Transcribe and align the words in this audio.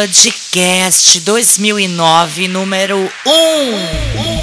Podcast 0.00 1.20
2009, 1.20 2.48
número 2.48 2.96
1. 2.96 3.10
Oi, 3.26 4.39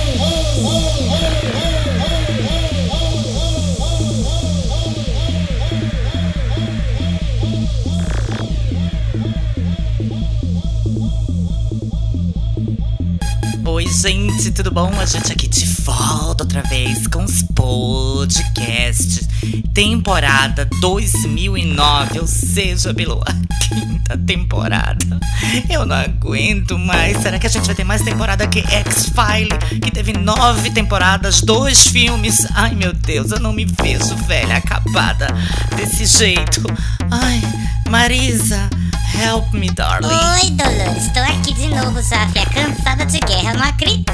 gente, 14.02 14.52
tudo 14.52 14.70
bom? 14.70 14.92
A 15.00 15.06
gente 15.06 15.32
aqui 15.32 15.48
de 15.48 15.66
volta 15.82 16.44
outra 16.44 16.62
vez 16.62 17.08
com 17.08 17.24
os 17.24 17.42
podcasts. 17.42 19.28
Temporada 19.74 20.68
2009, 20.80 22.20
ou 22.20 22.28
seja, 22.28 22.94
pelo 22.94 23.24
a 23.26 23.34
quinta 23.64 24.16
temporada. 24.16 25.20
Eu 25.68 25.84
não 25.84 25.96
aguento 25.96 26.78
mais. 26.78 27.18
Será 27.18 27.40
que 27.40 27.48
a 27.48 27.50
gente 27.50 27.66
vai 27.66 27.74
ter 27.74 27.84
mais 27.84 28.04
temporada 28.04 28.46
que 28.46 28.60
X-File, 28.60 29.58
que 29.82 29.90
teve 29.90 30.14
nove 30.14 30.70
temporadas, 30.70 31.42
dois 31.42 31.88
filmes? 31.88 32.46
Ai, 32.54 32.76
meu 32.76 32.94
Deus, 32.94 33.32
eu 33.32 33.40
não 33.40 33.52
me 33.52 33.66
vejo 33.66 34.16
velha, 34.28 34.58
acabada 34.58 35.28
desse 35.76 36.06
jeito. 36.06 36.62
Ai, 37.10 37.42
Marisa. 37.90 38.70
Help 39.16 39.54
me, 39.54 39.70
darling. 39.70 40.08
Oi, 40.08 40.52
Dolores. 40.52 41.12
Tô 41.12 41.20
aqui 41.20 41.54
de 41.54 41.68
novo, 41.70 42.02
Safia, 42.04 42.46
cansada 42.48 43.06
de 43.06 43.20
guerra. 43.20 43.52
Eu 43.52 43.58
não 43.58 43.64
acredito, 43.64 44.12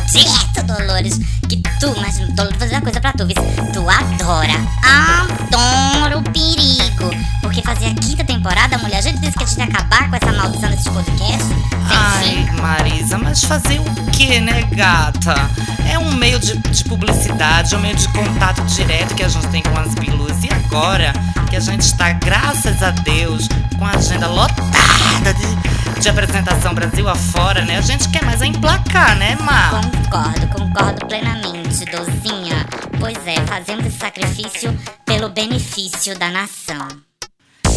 Dolores, 0.65 1.19
que 1.49 1.57
tu, 1.79 1.93
mas 1.99 2.17
Dolores, 2.19 2.57
vou 2.57 2.59
fazer 2.59 2.75
uma 2.75 2.81
coisa 2.81 3.01
pra 3.01 3.11
tu, 3.13 3.25
viu? 3.25 3.35
Tu 3.73 3.89
adora, 3.89 4.53
adora 4.83 6.17
o 6.17 6.23
perigo. 6.23 7.09
Porque 7.41 7.61
fazia 7.61 7.89
a 7.89 7.93
quinta 7.93 8.23
temporada, 8.23 8.77
mulher, 8.77 8.97
a 8.97 9.01
gente 9.01 9.19
disse 9.19 9.37
que 9.37 9.43
a 9.43 9.47
gente 9.47 9.57
ia 9.59 9.65
acabar 9.65 10.09
com 10.09 10.15
essa 10.15 10.31
maldição 10.31 10.69
desse 10.69 10.89
podcast. 10.89 11.47
Ai, 11.89 12.49
Marisa, 12.61 13.17
mas 13.17 13.43
fazer 13.43 13.79
o 13.79 14.11
que, 14.11 14.39
né, 14.39 14.63
gata? 14.71 15.49
É 15.91 15.99
um 15.99 16.13
meio 16.13 16.39
de, 16.39 16.57
de 16.57 16.83
publicidade, 16.85 17.75
é 17.75 17.77
um 17.77 17.81
meio 17.81 17.95
de 17.95 18.07
contato 18.09 18.63
direto 18.63 19.13
que 19.15 19.23
a 19.23 19.27
gente 19.27 19.47
tem 19.47 19.61
com 19.61 19.77
as 19.77 19.93
bilus. 19.95 20.43
E 20.43 20.49
agora 20.53 21.13
que 21.49 21.55
a 21.55 21.59
gente 21.59 21.81
está, 21.81 22.13
graças 22.13 22.81
a 22.81 22.91
Deus, 22.91 23.47
com 23.83 23.87
a 23.87 23.91
agenda 23.97 24.27
lotada 24.27 25.33
de, 25.33 25.99
de 25.99 26.07
apresentação 26.07 26.73
Brasil 26.73 27.05
afora, 27.09 27.65
né? 27.65 27.79
A 27.79 27.81
gente 27.81 28.07
quer 28.07 28.23
mais 28.23 28.41
é 28.41 28.45
emplacar, 28.45 29.13
né, 29.17 29.35
Mar? 29.41 29.71
Concordo, 29.71 30.47
concordo 30.47 31.05
plenamente, 31.05 31.83
Dozinha. 31.91 32.65
Pois 32.97 33.17
é, 33.27 33.35
fazemos 33.45 33.85
esse 33.85 33.97
sacrifício 33.97 34.73
pelo 35.05 35.27
benefício 35.27 36.17
da 36.17 36.29
nação. 36.29 36.87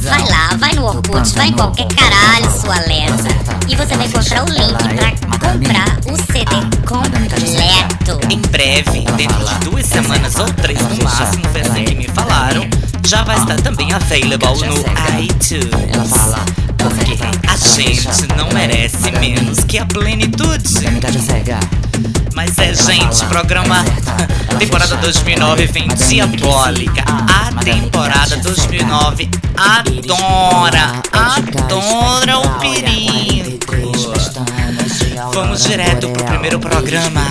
Vai 0.02 0.28
lá, 0.28 0.50
vai 0.56 0.72
no 0.74 0.84
Orkut, 0.86 1.34
vai 1.34 1.48
em 1.48 1.52
qualquer 1.52 1.88
caralho, 1.88 2.48
sua 2.50 2.78
lesa. 2.80 3.28
E 3.68 3.74
você 3.74 3.96
vai 3.96 4.06
encontrar 4.06 4.44
o 4.44 4.48
link 4.48 4.78
pra 4.94 5.10
comprar 5.38 5.98
o 6.06 6.16
CD 6.16 6.54
completo. 6.86 8.20
Em 8.30 8.40
breve, 8.40 9.04
dentro 9.16 9.44
de 9.44 9.54
duas 9.68 9.86
semanas 9.86 10.36
ou 10.36 10.46
três 10.46 10.80
no 10.80 11.02
máximo, 11.04 11.44
foi 11.50 11.60
assim 11.62 11.84
que 11.84 11.94
me 11.94 12.08
falaram, 12.08 12.68
já 13.06 13.24
vai 13.24 13.36
estar 13.38 13.56
também 13.62 13.92
available 13.92 14.66
no 14.66 14.76
Ela 14.76 16.04
fala, 16.04 16.38
iTunes. 16.38 16.71
Porque 16.82 17.18
a 17.48 17.56
gente 17.56 18.26
não 18.36 18.48
merece 18.52 19.10
menos 19.12 19.64
que 19.64 19.78
a 19.78 19.86
plenitude. 19.86 20.68
Cega. 20.68 21.60
Mas 22.34 22.58
é, 22.58 22.74
gente, 22.74 23.24
programa 23.26 23.84
temporada 24.58 24.96
2009 24.96 25.66
vem 25.66 25.88
diabólica. 25.88 27.04
A 27.06 27.62
temporada 27.62 28.36
2009 28.36 29.28
adora, 29.56 31.02
adora 31.12 32.38
o 32.38 32.58
perigo. 32.58 33.92
Vamos 35.34 35.64
direto 35.64 36.08
pro 36.10 36.24
primeiro 36.24 36.58
programa. 36.58 37.22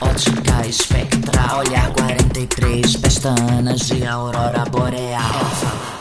Ótica 0.00 0.66
espectral, 0.66 1.58
olhar 1.58 1.88
43 1.90 2.96
pestanas 2.96 3.80
de 3.80 4.06
aurora 4.06 4.64
boreal. 4.70 5.95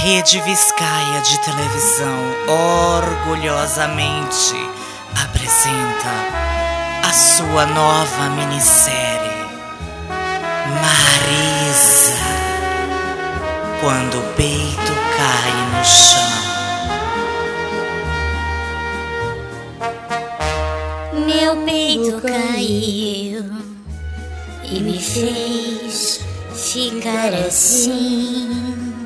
Rede 0.00 0.40
Viscaia 0.42 1.20
de 1.22 1.38
televisão 1.40 2.18
orgulhosamente 2.96 4.54
apresenta 5.20 6.14
a 7.02 7.12
sua 7.12 7.66
nova 7.66 8.30
minissérie 8.30 9.44
Marisa. 10.80 12.14
Quando 13.80 14.20
o 14.20 14.22
peito 14.34 14.92
cai 15.16 15.52
no 15.72 15.84
chão. 15.84 16.28
Meu 21.26 21.56
peito 21.64 22.20
caiu 22.22 23.44
e 24.62 24.80
me 24.80 24.98
fez 25.02 26.20
ficar 26.54 27.34
assim. 27.34 28.97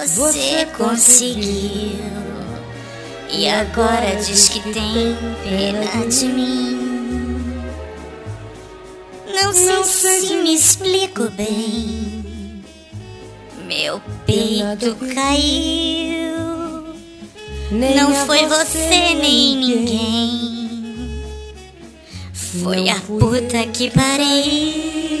Você 0.00 0.66
conseguiu 0.76 2.00
e 3.30 3.46
agora 3.46 4.16
diz 4.16 4.48
que 4.48 4.60
tem 4.72 5.14
pena 5.44 6.08
de 6.08 6.24
mim. 6.26 7.52
Não 9.34 9.52
sei 9.52 9.84
se 9.84 10.34
me 10.36 10.54
explico 10.54 11.28
bem. 11.30 12.24
Meu 13.66 14.00
peito 14.24 14.96
caiu. 15.14 16.38
Não 17.70 18.14
foi 18.26 18.46
você 18.46 19.14
nem 19.14 19.56
ninguém. 19.56 21.22
Foi 22.32 22.88
a 22.88 22.98
puta 23.00 23.66
que 23.66 23.90
pariu. 23.90 25.12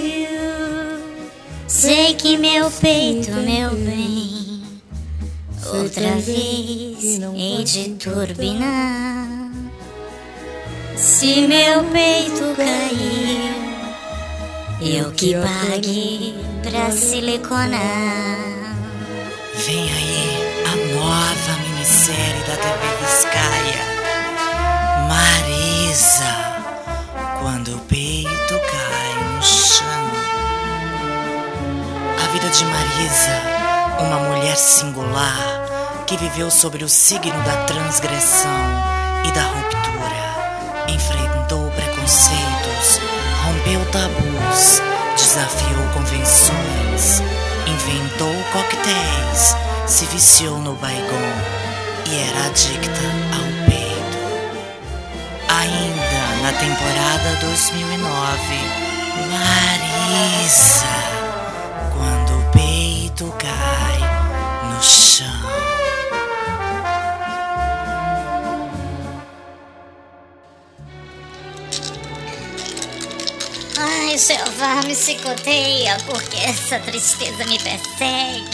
Sei 1.68 2.14
que 2.14 2.36
meu 2.36 2.70
peito, 2.70 3.30
meu 3.32 3.70
bem, 3.70 4.41
outra 5.72 6.16
vez 6.16 7.18
hei 7.34 7.64
de 7.64 7.90
turbinar. 7.94 9.50
Se 10.96 11.46
meu 11.46 11.84
peito 11.84 12.54
caiu, 12.56 13.54
eu 14.80 15.10
que 15.12 15.34
pague 15.34 16.34
pra 16.62 16.90
siliconar. 16.90 18.52
Vem 19.66 19.90
aí 19.90 20.62
a 20.66 20.76
nova 20.94 21.58
minissérie 21.62 22.44
da 22.46 22.56
TV 22.56 22.86
Viscaia. 23.00 23.82
Marisa. 25.08 26.32
Quando 27.40 27.74
o 27.74 27.80
peito 27.80 28.60
cai 28.70 29.34
no 29.34 29.42
chão. 29.42 30.10
A 32.22 32.32
vida 32.32 32.48
de 32.48 32.64
Marisa, 32.64 33.42
uma 34.00 34.18
mulher 34.28 34.56
singular 34.56 35.61
que 36.12 36.18
viveu 36.18 36.50
sobre 36.50 36.84
o 36.84 36.88
signo 36.90 37.42
da 37.42 37.64
transgressão 37.64 38.50
e 39.24 39.32
da 39.32 39.44
ruptura, 39.44 40.92
enfrentou 40.92 41.70
preconceitos, 41.70 43.00
Rompeu 43.42 43.80
tabus, 43.90 44.82
desafiou 45.16 45.88
convenções, 45.94 47.22
inventou 47.66 48.34
coquetéis, 48.52 49.56
se 49.86 50.04
viciou 50.06 50.58
no 50.58 50.74
baigon 50.74 51.32
e 52.10 52.28
era 52.28 52.46
adicta 52.46 53.00
ao 53.32 53.46
peito. 53.70 54.18
Ainda 55.48 56.42
na 56.42 56.52
temporada 56.58 57.36
2009, 57.40 58.91
Me 74.62 74.94
chicoteia, 74.94 75.96
porque 76.06 76.36
essa 76.36 76.78
tristeza 76.78 77.44
me 77.46 77.58
persegue. 77.58 78.44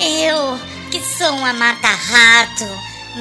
Eu, 0.00 0.58
que 0.90 1.00
sou 1.00 1.30
uma 1.36 1.52
mata-rato, 1.52 2.64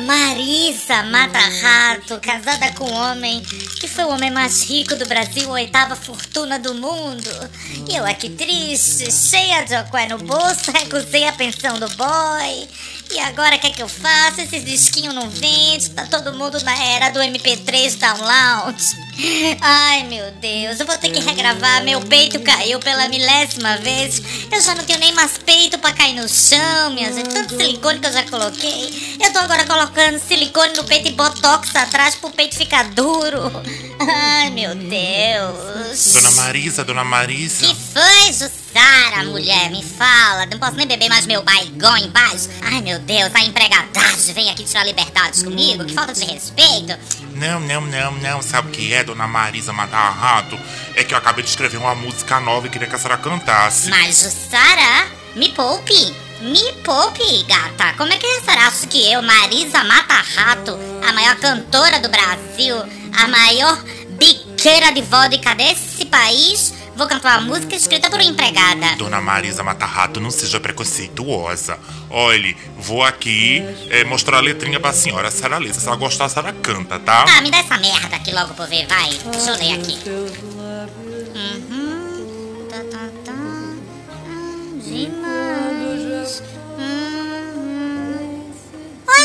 Marisa 0.06 1.04
Mata-Rato, 1.04 2.19
casada 2.19 2.72
com 2.74 2.86
um 2.86 2.94
homem 2.94 3.42
que 3.80 3.88
foi 3.88 4.04
o 4.06 4.10
homem 4.10 4.31
mais 4.31 4.64
rico 4.64 4.96
do 4.96 5.06
Brasil, 5.06 5.48
oitava 5.50 5.96
fortuna 5.96 6.58
do 6.58 6.74
mundo. 6.74 7.30
E 7.88 7.96
eu 7.96 8.04
aqui 8.04 8.30
triste, 8.30 9.12
cheia 9.12 9.64
de 9.64 9.75
ocué 9.75 10.08
no 10.08 10.18
bolso, 10.18 10.72
recusei 10.74 11.28
a 11.28 11.34
pensão 11.34 11.80
do 11.80 11.90
boy. 11.90 12.68
E 13.09 13.19
agora 13.19 13.56
o 13.56 13.59
que 13.59 13.68
é 13.68 13.69
que 13.69 13.81
eu 13.81 13.88
faço? 13.88 14.42
Esses 14.42 14.63
disquinhos 14.63 15.15
não 15.15 15.30
vendem, 15.30 15.80
tá 15.95 16.06
todo 16.06 16.33
mundo 16.33 16.62
na 16.63 16.77
era 16.83 17.09
do 17.09 17.19
MP3 17.19 17.95
download. 17.95 18.83
Ai 19.62 20.04
meu 20.04 20.31
Deus, 20.33 20.80
eu 20.80 20.86
vou 20.86 20.98
ter 20.98 21.09
que 21.09 21.19
regravar. 21.19 21.83
Meu 21.83 22.00
peito 22.01 22.39
caiu 22.42 22.80
pela 22.80 23.07
milésima 23.07 23.77
vez. 23.77 24.21
Eu 24.51 24.62
já 24.62 24.75
não 24.75 24.83
tenho 24.83 25.00
nem 25.00 25.13
mais 25.13 25.38
peito 25.38 25.80
pra 25.80 25.94
cair 25.94 26.13
no 26.13 26.27
chão, 26.27 26.92
minha 26.94 27.12
gente. 27.12 27.30
Tanto 27.30 27.56
silicone 27.56 28.00
que 28.00 28.07
eu 28.07 28.13
já 28.13 28.24
coloquei. 28.24 29.18
Eu 29.19 29.33
tô 29.33 29.39
agora 29.39 29.65
colocando 29.65 30.19
silicone 30.19 30.74
no 30.75 30.83
peito 30.83 31.07
e 31.07 31.12
botox 31.13 31.75
atrás 31.75 32.15
pro 32.15 32.30
peito 32.30 32.56
ficar 32.56 32.83
duro. 32.89 33.51
Ai 34.00 34.50
meu 34.51 34.75
Deus. 34.75 36.13
Dona 36.13 36.31
Marisa, 36.31 36.83
Dona 36.83 37.04
Marisa. 37.04 37.65
Que 37.65 37.75
foi, 37.75 38.33
Jussara, 38.77 39.24
mulher? 39.24 39.71
Me 39.71 39.83
fala. 39.83 40.45
Não 40.45 40.59
posso 40.59 40.75
nem 40.75 40.85
beber 40.85 41.09
mais 41.09 41.25
meu 41.25 41.41
baigão 41.41 41.97
embaixo. 41.97 42.47
Ai 42.62 42.79
meu 42.81 43.00
Deus, 43.00 43.33
a 43.33 43.39
empregadagem 43.41 44.33
vem 44.35 44.51
aqui 44.51 44.63
tirar 44.63 44.83
liberdades 44.85 45.41
comigo. 45.41 45.83
Que 45.83 45.94
falta 45.94 46.13
de 46.13 46.24
respeito. 46.25 46.95
Não, 47.33 47.59
não, 47.59 47.81
não, 47.81 48.12
não. 48.12 48.41
Sabe 48.44 48.68
o 48.68 48.71
que 48.71 48.94
é, 48.94 49.03
Dona 49.03 49.27
Marisa 49.27 49.74
Matar 49.74 50.12
Rato? 50.12 50.59
É 50.95 51.03
que 51.03 51.13
eu 51.13 51.18
acabei 51.18 51.44
de 51.44 51.50
escrever 51.50 51.77
uma 51.77 51.95
música 51.95 52.39
nova 52.39 52.68
e 52.68 52.69
queria 52.69 52.88
que 52.88 52.95
a 52.95 53.00
senhora 53.00 53.18
cantasse. 53.18 53.89
Mas, 53.89 54.21
Jussara, 54.21 55.07
me 55.35 55.50
poupe. 55.50 56.15
Me 56.41 56.71
poupe, 56.83 57.44
gata. 57.47 57.94
Como 57.97 58.13
é 58.13 58.18
que 58.18 58.27
a 58.27 58.41
senhora 58.41 58.68
acha 58.68 58.85
que 58.85 59.12
eu, 59.12 59.23
Marisa 59.23 59.83
Mata 59.83 60.23
Rato, 60.35 60.77
a 61.07 61.12
maior 61.13 61.35
cantora 61.38 62.00
do 62.00 62.09
Brasil, 62.09 62.77
a 63.18 63.27
maior 63.27 63.83
biqueira 64.09 64.91
de 64.91 65.01
vodka 65.01 65.56
desse 65.56 66.06
país, 66.06 66.73
vou 66.97 67.07
cantar 67.07 67.39
uma 67.39 67.53
música 67.53 67.75
escrita 67.75 68.09
por 68.09 68.19
uma 68.19 68.23
empregada? 68.29 68.95
Dona 68.97 69.21
Marisa 69.21 69.63
Matarrato, 69.63 70.19
não 70.19 70.31
seja 70.31 70.59
preconceituosa. 70.59 71.77
Olhe, 72.09 72.57
vou 72.75 73.03
aqui 73.03 73.63
é, 73.89 74.03
mostrar 74.03 74.38
a 74.38 74.41
letrinha 74.41 74.79
pra 74.79 74.91
senhora. 74.91 75.27
A 75.27 75.31
senhora 75.31 75.59
lê. 75.59 75.71
Se 75.71 75.77
a 75.77 75.81
senhora 75.81 75.99
gostar, 75.99 76.25
a 76.25 76.29
senhora 76.29 76.53
canta, 76.53 76.97
tá? 76.99 77.23
Tá, 77.25 77.41
me 77.41 77.51
dá 77.51 77.57
essa 77.59 77.77
merda 77.77 78.15
aqui 78.15 78.33
logo 78.33 78.53
pra 78.55 78.65
eu 78.65 78.69
ver, 78.69 78.88
vai. 78.88 79.09
Deixa 79.31 79.51
eu 79.51 79.57
ler 79.57 79.73
aqui. 79.79 79.99
Uhum. 81.35 82.67
Tá, 82.69 82.77
tá, 82.91 83.09
tá. 83.25 83.31
Hum, 83.31 84.79
Demais. 84.83 86.41
Hum. 86.79 87.27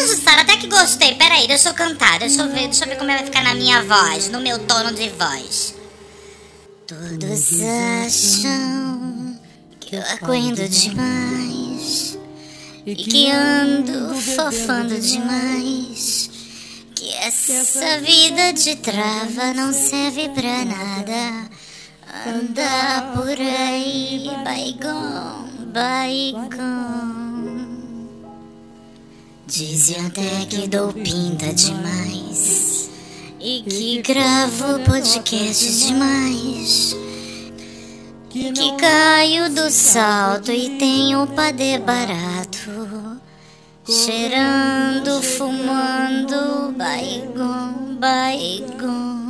Jussara, 0.06 0.42
até 0.42 0.56
que 0.56 0.66
gostei. 0.66 1.14
Peraí, 1.14 1.46
deixa 1.46 1.68
eu 1.70 1.74
cantar. 1.74 2.18
Deixa 2.18 2.42
eu 2.42 2.48
ver, 2.48 2.68
deixa 2.68 2.84
eu 2.84 2.88
ver 2.88 2.96
como 2.96 3.10
vai 3.10 3.24
ficar 3.24 3.42
na 3.42 3.54
minha 3.54 3.82
voz, 3.84 4.28
no 4.28 4.40
meu 4.40 4.58
tono 4.58 4.92
de 4.92 5.08
voz. 5.10 5.81
Todos 6.92 7.60
acham 8.04 9.38
que 9.80 9.96
eu 9.96 10.02
aguento 10.02 10.68
demais 10.68 12.18
e 12.84 12.94
que 12.94 13.30
ando 13.30 14.14
fofando 14.14 15.00
demais. 15.00 16.28
Que 16.94 17.14
essa 17.14 17.98
vida 18.00 18.52
de 18.52 18.76
trava 18.76 19.54
não 19.54 19.72
serve 19.72 20.28
pra 20.30 20.66
nada. 20.66 21.50
Anda 22.26 23.12
por 23.14 23.40
aí, 23.40 24.30
baigon, 24.44 25.48
baigon. 25.72 27.22
Dizem 29.46 30.06
até 30.06 30.44
que 30.44 30.68
dou 30.68 30.92
pinta 30.92 31.54
demais 31.54 32.71
e 33.42 33.62
que 33.62 34.02
gravo 34.02 34.78
podcast 34.84 35.86
demais. 35.86 36.96
Que 38.30 38.76
caio 38.76 39.50
do 39.52 39.68
salto 39.68 40.52
e 40.52 40.78
tenho 40.78 41.26
padê 41.26 41.78
barato. 41.78 43.20
Cheirando, 43.84 45.20
fumando, 45.20 46.72
baigon, 46.76 47.96
baigon. 47.98 49.21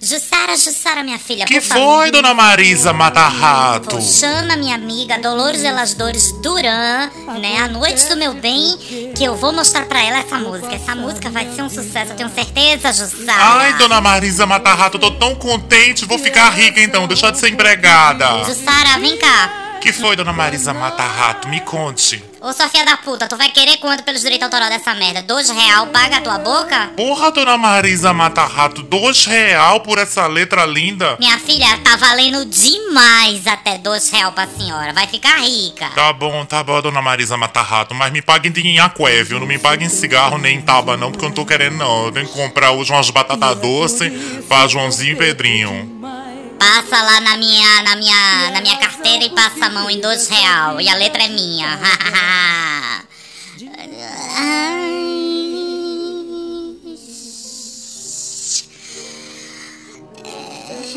Jussara, 0.00 0.56
Jussara, 0.56 1.02
minha 1.02 1.18
filha, 1.18 1.44
Que 1.44 1.60
por 1.60 1.66
favor. 1.66 1.96
foi, 2.02 2.10
Dona 2.12 2.32
Marisa 2.32 2.92
Matarrato? 2.92 4.00
Chama 4.00 4.54
minha 4.56 4.76
amiga 4.76 5.18
Dolores 5.18 5.64
Elas 5.64 5.92
Dores 5.94 6.30
Duran, 6.40 7.10
né? 7.40 7.58
A 7.58 7.66
noite 7.68 8.06
do 8.08 8.16
meu 8.16 8.32
bem, 8.34 8.78
que 9.16 9.24
eu 9.24 9.34
vou 9.34 9.52
mostrar 9.52 9.86
pra 9.86 10.00
ela 10.00 10.18
essa 10.18 10.38
música. 10.38 10.72
Essa 10.76 10.94
música 10.94 11.28
vai 11.30 11.52
ser 11.52 11.62
um 11.62 11.68
sucesso, 11.68 12.12
eu 12.12 12.16
tenho 12.16 12.30
certeza, 12.32 12.92
Jussara. 12.92 13.58
Ai, 13.58 13.72
Dona 13.74 14.00
Marisa 14.00 14.46
Matarrato, 14.46 15.00
tô 15.00 15.10
tão 15.10 15.34
contente. 15.34 16.04
Vou 16.04 16.18
ficar 16.18 16.48
rica 16.50 16.80
então, 16.80 17.08
deixar 17.08 17.32
de 17.32 17.38
ser 17.38 17.48
empregada. 17.48 18.44
Jussara, 18.44 19.00
vem 19.00 19.16
cá. 19.18 19.64
Que 19.80 19.92
foi, 19.92 20.16
Dona 20.16 20.32
Marisa 20.32 20.74
Matarrato? 20.74 21.48
Me 21.48 21.60
conte. 21.60 22.22
Ô, 22.40 22.52
sua 22.52 22.68
filha 22.68 22.84
da 22.84 22.96
puta, 22.96 23.26
tu 23.26 23.36
vai 23.36 23.48
querer 23.50 23.78
quanto 23.78 24.02
pelos 24.02 24.20
direitos 24.20 24.44
autorais 24.44 24.70
dessa 24.70 24.94
merda? 24.94 25.22
Dois 25.22 25.48
real, 25.48 25.86
paga 25.88 26.18
a 26.18 26.20
tua 26.20 26.38
boca? 26.38 26.90
Porra, 26.96 27.30
Dona 27.30 27.56
Marisa 27.56 28.12
Matarrato, 28.12 28.82
dois 28.82 29.24
real 29.24 29.80
por 29.80 29.98
essa 29.98 30.26
letra 30.26 30.66
linda? 30.66 31.16
Minha 31.18 31.38
filha, 31.38 31.78
tá 31.78 31.96
valendo 31.96 32.44
demais 32.44 33.46
até 33.46 33.78
dois 33.78 34.10
real 34.10 34.32
pra 34.32 34.46
senhora. 34.46 34.92
Vai 34.92 35.06
ficar 35.06 35.38
rica. 35.38 35.88
Tá 35.94 36.12
bom, 36.12 36.44
tá 36.44 36.62
bom, 36.62 36.80
Dona 36.82 37.00
Marisa 37.00 37.36
Matarrato, 37.36 37.94
mas 37.94 38.12
me 38.12 38.20
paguem 38.20 38.52
em 38.56 38.78
aqué, 38.78 39.22
viu? 39.22 39.40
Não 39.40 39.46
me 39.46 39.58
paguem 39.58 39.88
cigarro 39.88 40.38
nem 40.38 40.60
taba 40.60 40.96
não, 40.96 41.10
porque 41.10 41.24
eu 41.24 41.28
não 41.28 41.34
tô 41.34 41.46
querendo 41.46 41.76
não. 41.76 42.06
Eu 42.06 42.12
tenho 42.12 42.26
que 42.26 42.34
comprar 42.34 42.72
hoje 42.72 42.92
umas 42.92 43.10
batatas 43.10 43.58
doces 43.58 44.12
pra 44.46 44.66
Joãozinho 44.66 45.12
e 45.12 45.16
Pedrinho. 45.16 45.98
Passa 46.58 47.02
lá 47.02 47.20
na 47.20 47.36
minha, 47.36 47.82
na 47.82 47.96
minha, 47.96 48.50
na 48.50 48.60
minha 48.60 48.76
carteira 48.78 49.24
e 49.24 49.30
passa 49.30 49.66
a 49.66 49.70
mão 49.70 49.88
em 49.88 50.00
dois 50.00 50.28
real. 50.28 50.80
E 50.80 50.88
a 50.88 50.94
letra 50.94 51.22
é 51.22 51.28
minha. 51.28 51.78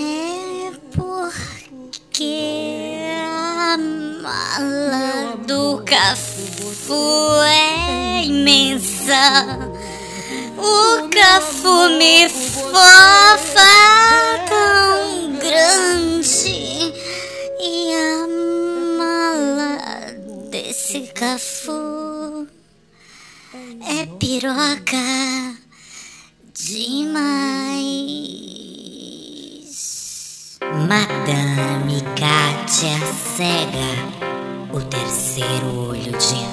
É 0.03 0.71
porque 0.95 2.93
a 3.27 3.77
mala 4.21 5.35
do 5.45 5.83
Cafu 5.83 7.41
é 7.43 8.23
imensa. 8.23 9.57
O 10.63 11.09
Cafu 11.09 11.89
me 11.97 12.29
fofa 12.29 13.65
tão 14.47 15.33
grande 15.39 16.93
e 17.59 17.95
a 17.95 18.27
mala 18.99 19.79
desse 20.51 21.01
Cafu 21.15 22.47
é 23.87 24.05
piroca 24.19 25.57
demais. 26.53 28.19
Madame 30.87 32.01
Kátia 32.15 32.99
Cega, 33.35 33.91
o 34.71 34.79
terceiro 34.81 35.89
olho 35.89 36.11
de 36.11 36.51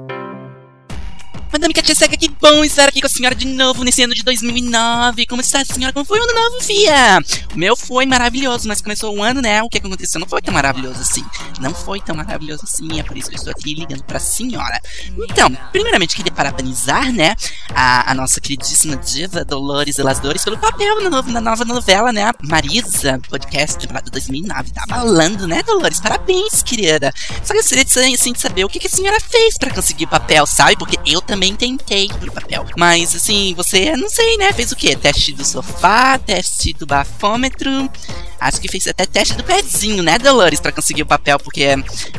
Madame 1.61 1.75
Katia 1.75 1.95
que 2.17 2.27
bom 2.27 2.65
estar 2.65 2.89
aqui 2.89 2.99
com 3.01 3.05
a 3.05 3.09
senhora 3.09 3.35
de 3.35 3.45
novo 3.45 3.83
nesse 3.83 4.01
ano 4.01 4.15
de 4.15 4.23
2009. 4.23 5.27
Como 5.27 5.41
está 5.43 5.61
a 5.61 5.65
senhora? 5.65 5.93
Como 5.93 6.03
foi 6.03 6.19
o 6.19 6.23
ano 6.23 6.33
novo, 6.33 6.59
fia? 6.63 7.19
O 7.53 7.57
meu 7.59 7.75
foi 7.75 8.03
maravilhoso, 8.07 8.67
mas 8.67 8.81
começou 8.81 9.15
o 9.15 9.21
ano, 9.21 9.43
né? 9.43 9.61
O 9.61 9.69
que 9.69 9.77
aconteceu 9.77 10.19
não 10.19 10.27
foi 10.27 10.41
tão 10.41 10.51
maravilhoso 10.55 10.99
assim. 10.99 11.23
Não 11.59 11.71
foi 11.71 12.01
tão 12.01 12.15
maravilhoso 12.15 12.63
assim, 12.63 12.99
é 12.99 13.03
por 13.03 13.15
isso 13.15 13.29
que 13.29 13.35
eu 13.35 13.37
estou 13.37 13.51
aqui 13.51 13.75
ligando 13.75 14.03
pra 14.05 14.19
senhora. 14.19 14.81
Então, 15.29 15.55
primeiramente 15.71 16.15
queria 16.15 16.31
parabenizar, 16.31 17.11
né, 17.13 17.35
a, 17.75 18.09
a 18.09 18.15
nossa 18.15 18.41
queridíssima 18.41 18.95
diva 18.97 19.45
Dolores 19.45 19.99
Elasdores 19.99 20.43
pelo 20.43 20.57
papel 20.57 20.99
no- 21.03 21.21
na 21.21 21.41
nova 21.41 21.63
novela, 21.63 22.11
né? 22.11 22.31
Marisa, 22.41 23.19
podcast 23.29 23.77
temporada 23.77 24.09
2009. 24.09 24.71
Tá 24.71 24.83
balando, 24.87 25.47
né, 25.47 25.61
Dolores? 25.61 25.99
Parabéns, 25.99 26.63
querida. 26.63 27.13
Só 27.43 27.53
gostaria 27.53 27.85
de, 27.85 27.99
assim, 28.15 28.33
de 28.33 28.41
saber 28.41 28.65
o 28.65 28.69
que, 28.69 28.79
que 28.79 28.87
a 28.87 28.89
senhora 28.89 29.19
fez 29.19 29.59
pra 29.59 29.69
conseguir 29.71 30.05
o 30.05 30.09
papel, 30.09 30.47
sabe? 30.47 30.75
Porque 30.75 30.97
eu 31.05 31.21
também 31.21 31.50
tentei 31.55 32.07
pro 32.07 32.31
papel. 32.31 32.65
Mas, 32.77 33.15
assim, 33.15 33.53
você, 33.55 33.95
não 33.95 34.09
sei, 34.09 34.37
né? 34.37 34.51
Fez 34.53 34.71
o 34.71 34.75
quê? 34.75 34.95
Teste 34.95 35.33
do 35.33 35.45
sofá, 35.45 36.17
teste 36.17 36.73
do 36.73 36.85
bafômetro. 36.85 37.89
Acho 38.41 38.59
que 38.59 38.67
fez 38.67 38.87
até 38.87 39.05
teste 39.05 39.35
do 39.35 39.43
pezinho, 39.43 40.01
né, 40.01 40.17
Dolores? 40.17 40.59
Pra 40.59 40.71
conseguir 40.71 41.03
o 41.03 41.05
papel, 41.05 41.37
porque, 41.39 41.67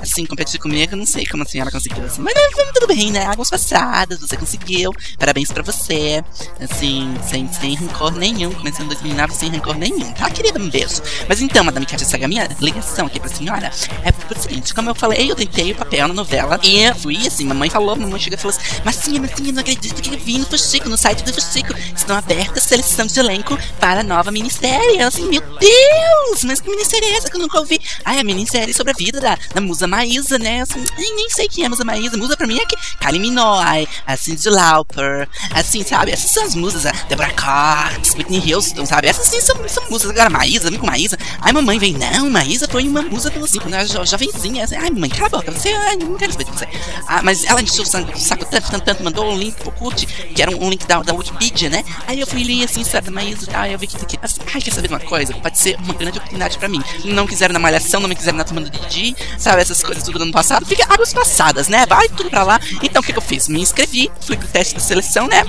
assim, 0.01 0.25
competir 0.25 0.61
comigo, 0.61 0.95
eu 0.95 0.99
não 0.99 1.07
sei 1.07 1.27
como 1.27 1.43
a 1.43 1.47
senhora 1.47 1.71
conseguiu. 1.71 2.05
Assim. 2.05 2.23
Mas 2.23 2.35
tudo 2.73 2.87
bem, 2.87 3.11
né? 3.11 3.27
Águas 3.27 3.51
passadas, 3.51 4.21
você 4.21 4.37
conseguiu. 4.37 4.93
Parabéns 5.19 5.51
pra 5.51 5.63
você. 5.63 6.23
Assim, 6.61 7.15
sem, 7.29 7.53
sem 7.53 7.75
rancor 7.75 8.13
nenhum. 8.13 8.53
Começando 8.53 8.87
em 8.87 8.89
2009 8.89 9.35
sem 9.35 9.51
rancor 9.51 9.77
nenhum, 9.77 10.13
tá, 10.13 10.31
querida? 10.31 10.61
Um 10.61 10.71
beijo. 10.71 11.03
Mas 11.29 11.41
então, 11.41 11.65
Madame 11.65 11.87
Katia 11.87 12.07
Saga, 12.07 12.29
minha 12.29 12.49
ligação 12.61 13.07
aqui 13.07 13.19
pra 13.19 13.29
senhora 13.29 13.71
é 14.05 14.13
pro 14.13 14.41
seguinte: 14.41 14.75
como 14.75 14.91
eu 14.91 14.95
falei, 14.95 15.31
eu 15.31 15.35
tentei 15.35 15.73
o 15.73 15.75
papel 15.75 16.09
na 16.09 16.15
novela 16.15 16.59
e 16.63 16.93
fui 16.95 17.27
assim, 17.27 17.47
mamãe 17.47 17.71
falou, 17.71 17.97
mamãe 17.97 18.21
chegou 18.21 18.39
e 18.39 18.41
falou 18.41 18.57
assim: 18.57 18.83
Massinha, 18.85 19.21
Massinha, 19.21 19.53
não 19.53 19.61
acredito 19.61 20.01
que 20.01 20.15
eu 20.15 20.19
vi 20.19 20.39
no 20.39 20.47
Fuxico, 20.47 20.89
no 20.89 20.97
site 20.97 21.23
do 21.25 21.33
Fuxico, 21.33 21.75
estão 21.97 22.17
abertas 22.17 22.65
seleção 22.65 23.07
de 23.07 23.19
elenco 23.19 23.59
para 23.81 24.01
a 24.01 24.05
nova 24.05 24.31
minissérie. 24.31 25.01
Eu 25.01 25.09
assim, 25.09 25.29
meu 25.29 25.41
Deus, 25.41 26.12
mas 26.45 26.61
que 26.61 26.71
minissérie 26.71 27.09
é 27.11 27.17
essa 27.17 27.31
que 27.31 27.37
eu 27.37 27.41
nunca 27.41 27.59
ouvi? 27.59 27.81
É 28.05 28.21
a 28.21 28.25
minissérie 28.25 28.75
sobre 28.75 28.93
a 28.93 28.97
vida 28.97 29.21
da, 29.21 29.39
da 29.55 29.61
Musa 29.61 29.87
Maísa, 29.87 30.39
né? 30.39 30.63
Assim, 30.63 30.85
ai, 30.97 31.05
nem 31.15 31.29
sei 31.31 31.49
quem 31.49 31.65
é 31.65 31.67
a 31.67 31.71
Musa 31.71 31.85
Maísa. 31.85 32.17
Musa 32.17 32.37
pra 32.37 32.47
mim 32.47 32.59
é 32.59 32.67
que 32.67 32.77
Kylie 32.99 33.21
Minogue, 33.21 33.89
a 34.07 34.17
Cindy 34.17 34.49
Lauper, 34.49 35.29
assim, 35.55 35.83
sabe? 35.85 36.11
Essas 36.13 36.31
são 36.31 36.45
as 36.45 36.55
musas, 36.55 36.87
a 36.87 36.93
Deborah 37.09 37.33
Cox, 37.33 38.15
Whitney 38.15 38.53
Houston, 38.55 38.87
sabe? 38.87 39.09
Essas 39.09 39.27
sim 39.27 39.41
são, 39.41 39.57
são 39.69 39.85
musas. 39.91 40.11
Agora, 40.11 40.31
Maísa, 40.31 40.71
vem 40.71 40.79
com 40.79 40.87
Maísa. 40.87 41.19
Ai, 41.41 41.53
mamãe 41.53 41.79
vem, 41.79 41.95
não, 41.95 42.29
Maísa 42.31 42.67
foi 42.69 42.87
uma 42.87 43.03
musa 43.03 43.31
pelo 43.31 43.45
assim, 43.45 43.59
quando 43.59 43.75
era 43.75 43.85
jo- 43.87 44.05
jovenzinha. 44.05 44.65
Assim, 44.65 44.77
ai, 44.77 44.91
mamãe, 44.91 45.11
cala 45.11 45.27
a 45.27 45.31
boca, 45.31 45.51
você, 45.53 45.71
ai, 45.73 45.97
não 45.97 46.17
quero 46.17 46.33
saber 46.33 46.45
de 46.45 46.51
você. 46.51 46.69
Ah, 47.07 47.21
mas 47.23 47.45
ela 47.45 47.61
encheu 47.63 47.83
o 47.83 47.87
sangue- 47.87 48.13
o 48.13 48.19
saco 48.19 48.45
tanto, 48.45 48.71
tanto, 48.71 48.85
tanto, 48.85 49.03
mandou 49.05 49.31
um 49.33 49.37
link 49.39 49.55
pro 49.57 49.73
Kurt, 49.73 50.05
que 50.35 50.43
era 50.43 50.51
um, 50.51 50.65
um 50.67 50.71
link 50.71 50.87
da, 50.87 51.03
da 51.03 51.13
Wikipedia, 51.15 51.71
né? 51.71 51.85
Aí 52.07 52.21
eu 52.21 52.27
fui 52.27 52.43
ler 52.45 52.65
assim, 52.65 52.85
sabe, 52.85 53.11
Maísa 53.11 53.45
e 53.45 53.47
tal, 53.47 53.63
aí 53.63 53.73
eu 53.73 53.79
vi 53.79 53.87
que, 53.87 53.97
que 54.07 54.19
assim, 54.23 54.41
ai, 54.55 54.61
quer 54.61 54.73
saber 54.73 54.89
de 54.89 54.95
uma 54.95 55.01
coisa? 55.01 55.35
Pode 55.35 55.59
ser 55.59 55.77
uma 55.77 55.95
grande 56.03 56.19
oportunidade 56.19 56.59
pra 56.59 56.69
mim. 56.69 56.83
Não 57.05 57.27
quiseram 57.27 57.53
na 57.53 57.59
Malhação, 57.59 58.01
não 58.01 58.09
me 58.09 58.15
quiseram 58.15 58.39
na 58.39 58.45
turma 58.45 58.61
do 58.61 58.71
Didi, 58.71 59.17
sabe, 59.39 59.63
essas 59.63 59.83
coisas 59.83 60.03
tudo 60.05 60.19
do 60.19 60.25
ano 60.25 60.33
passado. 60.33 60.67
Fica 60.67 60.85
águas 60.93 61.13
passadas, 61.13 61.69
né? 61.69 61.87
Vai 61.87 62.09
tudo 62.09 62.31
pra 62.31 62.43
lá. 62.43 62.61
Então 62.83 63.01
o 63.01 63.05
que, 63.05 63.13
que 63.13 63.19
eu 63.19 63.23
fiz? 63.23 63.49
Me 63.49 63.61
inscrevi, 63.61 64.11
fui 64.21 64.37
pro 64.37 64.49
teste 64.49 64.75
da 64.75 64.81
seleção, 64.81 65.27
né? 65.27 65.45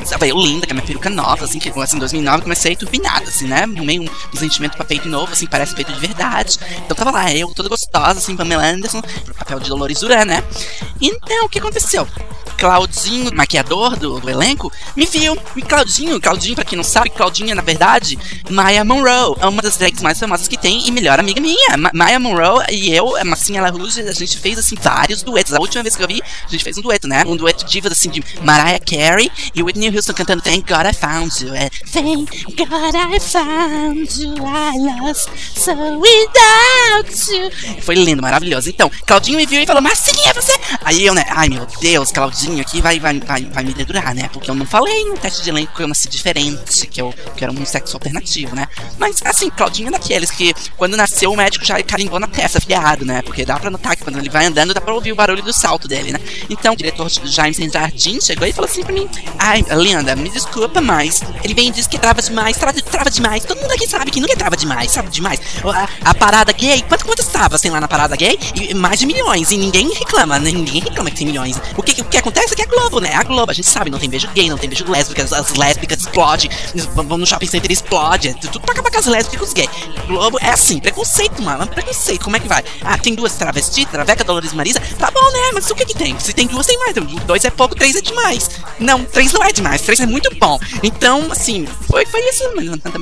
Estava 0.00 0.26
eu 0.26 0.38
linda, 0.38 0.66
com 0.66 0.72
a 0.72 0.74
minha 0.74 0.86
peruca 0.86 1.10
nova, 1.10 1.44
assim, 1.44 1.58
que 1.58 1.68
assim, 1.68 1.96
em 1.96 1.98
2009 1.98 2.42
comecei 2.42 2.76
turbinada, 2.76 3.24
assim, 3.24 3.46
né? 3.46 3.66
Meio 3.66 4.02
um, 4.02 4.06
um 4.06 4.36
sentimento 4.36 4.76
pra 4.76 4.84
peito 4.84 5.08
novo, 5.08 5.32
assim, 5.32 5.46
parece 5.46 5.74
peito 5.74 5.92
de 5.92 6.00
verdade. 6.00 6.58
Então 6.84 6.96
tava 6.96 7.10
lá, 7.10 7.32
eu 7.32 7.52
toda 7.54 7.68
gostosa, 7.68 8.18
assim, 8.18 8.36
Pamela 8.36 8.64
Anderson, 8.64 9.02
papel 9.36 9.60
de 9.60 9.68
Dolores 9.68 10.00
Duran, 10.00 10.24
né? 10.24 10.42
Então, 11.00 11.46
o 11.46 11.48
que 11.48 11.58
aconteceu? 11.58 12.06
Claudinho, 12.58 13.30
maquiador 13.32 13.96
do, 13.96 14.18
do 14.18 14.28
elenco, 14.28 14.70
me 14.96 15.06
viu. 15.06 15.38
E 15.56 15.62
Claudinho, 15.62 16.20
Claudinho, 16.20 16.56
pra 16.56 16.64
quem 16.64 16.76
não 16.76 16.82
sabe, 16.82 17.10
Claudinha, 17.10 17.54
na 17.54 17.62
verdade, 17.62 18.18
Maya 18.50 18.84
Monroe, 18.84 19.36
é 19.40 19.46
uma 19.46 19.62
das 19.62 19.76
drags 19.76 20.02
mais 20.02 20.18
famosas 20.18 20.48
que 20.48 20.58
tem 20.58 20.86
e 20.86 20.90
melhor 20.90 21.20
amiga 21.20 21.40
minha. 21.40 21.76
Ma 21.76 21.90
Maya 21.94 22.18
Monroe 22.18 22.64
e 22.70 22.92
eu, 22.92 23.16
a 23.16 23.24
Massinha 23.24 23.62
La 23.62 23.70
Rouge, 23.70 24.00
a 24.00 24.12
gente 24.12 24.36
fez, 24.38 24.58
assim, 24.58 24.74
vários 24.74 25.22
duetos. 25.22 25.54
A 25.54 25.60
última 25.60 25.84
vez 25.84 25.94
que 25.94 26.02
eu 26.02 26.08
vi, 26.08 26.20
a 26.20 26.50
gente 26.50 26.64
fez 26.64 26.76
um 26.76 26.82
dueto, 26.82 27.06
né? 27.06 27.24
Um 27.26 27.36
dueto 27.36 27.64
divas, 27.64 27.92
assim, 27.92 28.10
de 28.10 28.24
Mariah 28.42 28.80
Carey 28.80 29.30
e 29.54 29.62
Whitney 29.62 29.94
Houston 29.94 30.12
cantando 30.12 30.42
Thank 30.42 30.62
God 30.62 30.86
I 30.86 30.94
Found 30.94 31.44
You. 31.44 31.54
É, 31.54 31.70
Thank 31.92 32.56
God 32.56 32.94
I 32.94 33.20
Found 33.20 34.20
You, 34.20 34.34
I 34.44 34.78
lost 34.78 35.28
so 35.54 35.72
without 35.72 37.32
you. 37.32 37.82
Foi 37.82 37.94
lindo, 37.94 38.20
maravilhoso. 38.20 38.68
Então, 38.68 38.90
Claudinho 39.06 39.38
me 39.38 39.46
viu 39.46 39.62
e 39.62 39.66
falou, 39.66 39.80
Massinha, 39.80 40.34
você... 40.34 40.52
Aí 40.82 41.06
eu, 41.06 41.14
né, 41.14 41.24
ai 41.28 41.48
meu 41.48 41.66
Deus, 41.80 42.10
Claudinho 42.10 42.47
aqui 42.60 42.80
vai, 42.80 42.98
vai, 42.98 43.20
vai, 43.20 43.44
vai 43.44 43.64
me 43.64 43.74
dedurar, 43.74 44.14
né? 44.14 44.28
Porque 44.32 44.50
eu 44.50 44.54
não 44.54 44.66
falei 44.66 45.04
no 45.04 45.16
teste 45.16 45.42
de 45.42 45.50
elenco 45.50 45.74
que 45.74 45.82
eu 45.82 45.88
nasci 45.88 46.08
diferente, 46.08 46.86
que 46.86 47.00
eu 47.00 47.14
que 47.36 47.44
era 47.44 47.52
um 47.52 47.64
sexo 47.64 47.96
alternativo, 47.96 48.54
né? 48.54 48.66
Mas, 48.98 49.20
assim, 49.24 49.50
Claudinho 49.50 49.88
é 49.88 49.90
daqueles 49.92 50.30
que, 50.30 50.54
quando 50.76 50.96
nasceu, 50.96 51.32
o 51.32 51.36
médico 51.36 51.64
já 51.64 51.80
carimbou 51.82 52.18
na 52.18 52.26
testa, 52.26 52.60
fiado, 52.60 53.04
né? 53.04 53.22
Porque 53.22 53.44
dá 53.44 53.58
pra 53.58 53.70
notar 53.70 53.96
que 53.96 54.02
quando 54.02 54.18
ele 54.18 54.28
vai 54.28 54.46
andando, 54.46 54.74
dá 54.74 54.80
pra 54.80 54.94
ouvir 54.94 55.12
o 55.12 55.16
barulho 55.16 55.42
do 55.42 55.52
salto 55.52 55.86
dele, 55.86 56.12
né? 56.12 56.20
Então, 56.48 56.72
o 56.72 56.76
diretor 56.76 57.08
James 57.08 57.58
Jardim 57.72 58.20
chegou 58.20 58.46
e 58.46 58.52
falou 58.52 58.70
assim 58.70 58.82
pra 58.82 58.92
mim: 58.92 59.08
Ai, 59.38 59.64
Linda, 59.76 60.16
me 60.16 60.28
desculpa, 60.28 60.80
mas 60.80 61.22
ele 61.44 61.54
vem 61.54 61.68
e 61.68 61.70
diz 61.70 61.86
que 61.86 61.98
trava 61.98 62.20
demais, 62.22 62.56
trava, 62.56 62.80
trava 62.82 63.10
demais. 63.10 63.44
Todo 63.44 63.60
mundo 63.60 63.72
aqui 63.72 63.86
sabe 63.86 64.10
que 64.10 64.20
nunca 64.20 64.36
trava 64.36 64.56
demais, 64.56 64.92
trava 64.92 65.08
demais. 65.08 65.40
A, 65.64 66.10
a 66.10 66.14
parada 66.14 66.52
gay, 66.52 66.82
quantas, 66.82 67.02
quantas 67.06 67.26
travas 67.26 67.60
tem 67.60 67.70
lá 67.70 67.80
na 67.80 67.88
parada 67.88 68.16
gay? 68.16 68.38
E, 68.54 68.74
mais 68.74 68.98
de 68.98 69.06
milhões, 69.06 69.50
e 69.50 69.56
ninguém 69.56 69.92
reclama, 69.92 70.38
né? 70.38 70.50
ninguém 70.50 70.80
reclama 70.80 71.10
que 71.10 71.16
tem 71.16 71.26
milhões. 71.26 71.60
O 71.76 71.82
que, 71.82 72.00
o 72.00 72.04
que 72.04 72.18
acontece 72.18 72.37
é 72.40 72.54
que 72.54 72.62
é 72.62 72.64
a 72.64 72.68
Globo, 72.68 73.00
né? 73.00 73.14
A 73.14 73.22
Globo, 73.22 73.50
a 73.50 73.54
gente 73.54 73.68
sabe, 73.68 73.90
não 73.90 73.98
tem 73.98 74.08
beijo 74.08 74.28
gay, 74.28 74.48
não 74.48 74.58
tem 74.58 74.68
beijo 74.68 74.88
lésbica, 74.90 75.22
as, 75.22 75.32
as 75.32 75.54
lésbicas 75.54 76.00
explodem, 76.00 76.50
vão 76.94 77.18
no 77.18 77.26
shopping 77.26 77.46
center 77.46 77.70
explode, 77.70 78.28
é 78.28 78.34
tudo 78.34 78.60
pra 78.60 78.72
acabar 78.72 78.90
com 78.90 78.98
as 78.98 79.06
lésbicas 79.06 79.40
e 79.40 79.44
os 79.44 79.52
gays. 79.52 79.70
Globo 80.06 80.38
é 80.40 80.50
assim, 80.50 80.78
preconceito, 80.78 81.42
mano, 81.42 81.66
preconceito, 81.66 82.24
como 82.24 82.36
é 82.36 82.40
que 82.40 82.48
vai? 82.48 82.64
Ah, 82.82 82.98
tem 82.98 83.14
duas 83.14 83.34
travestis, 83.34 83.86
Traveca, 83.86 84.24
Dolores 84.24 84.52
Marisa, 84.52 84.80
tá 84.98 85.10
bom, 85.10 85.32
né? 85.32 85.50
Mas 85.54 85.70
o 85.70 85.74
que 85.74 85.84
que 85.84 85.94
tem? 85.94 86.18
Se 86.18 86.32
tem 86.32 86.46
duas, 86.46 86.66
tem 86.66 86.78
mais. 86.78 86.94
Dois 87.26 87.44
é 87.44 87.50
pouco, 87.50 87.74
três 87.74 87.96
é 87.96 88.00
demais. 88.00 88.50
Não, 88.78 89.04
três 89.04 89.32
não 89.32 89.42
é 89.42 89.52
demais, 89.52 89.82
três 89.82 90.00
é 90.00 90.06
muito 90.06 90.34
bom. 90.36 90.58
Então, 90.82 91.30
assim, 91.30 91.66
foi, 91.88 92.06
foi 92.06 92.20
isso, 92.28 92.44
mano. 92.54 92.78
Tanta 92.78 92.98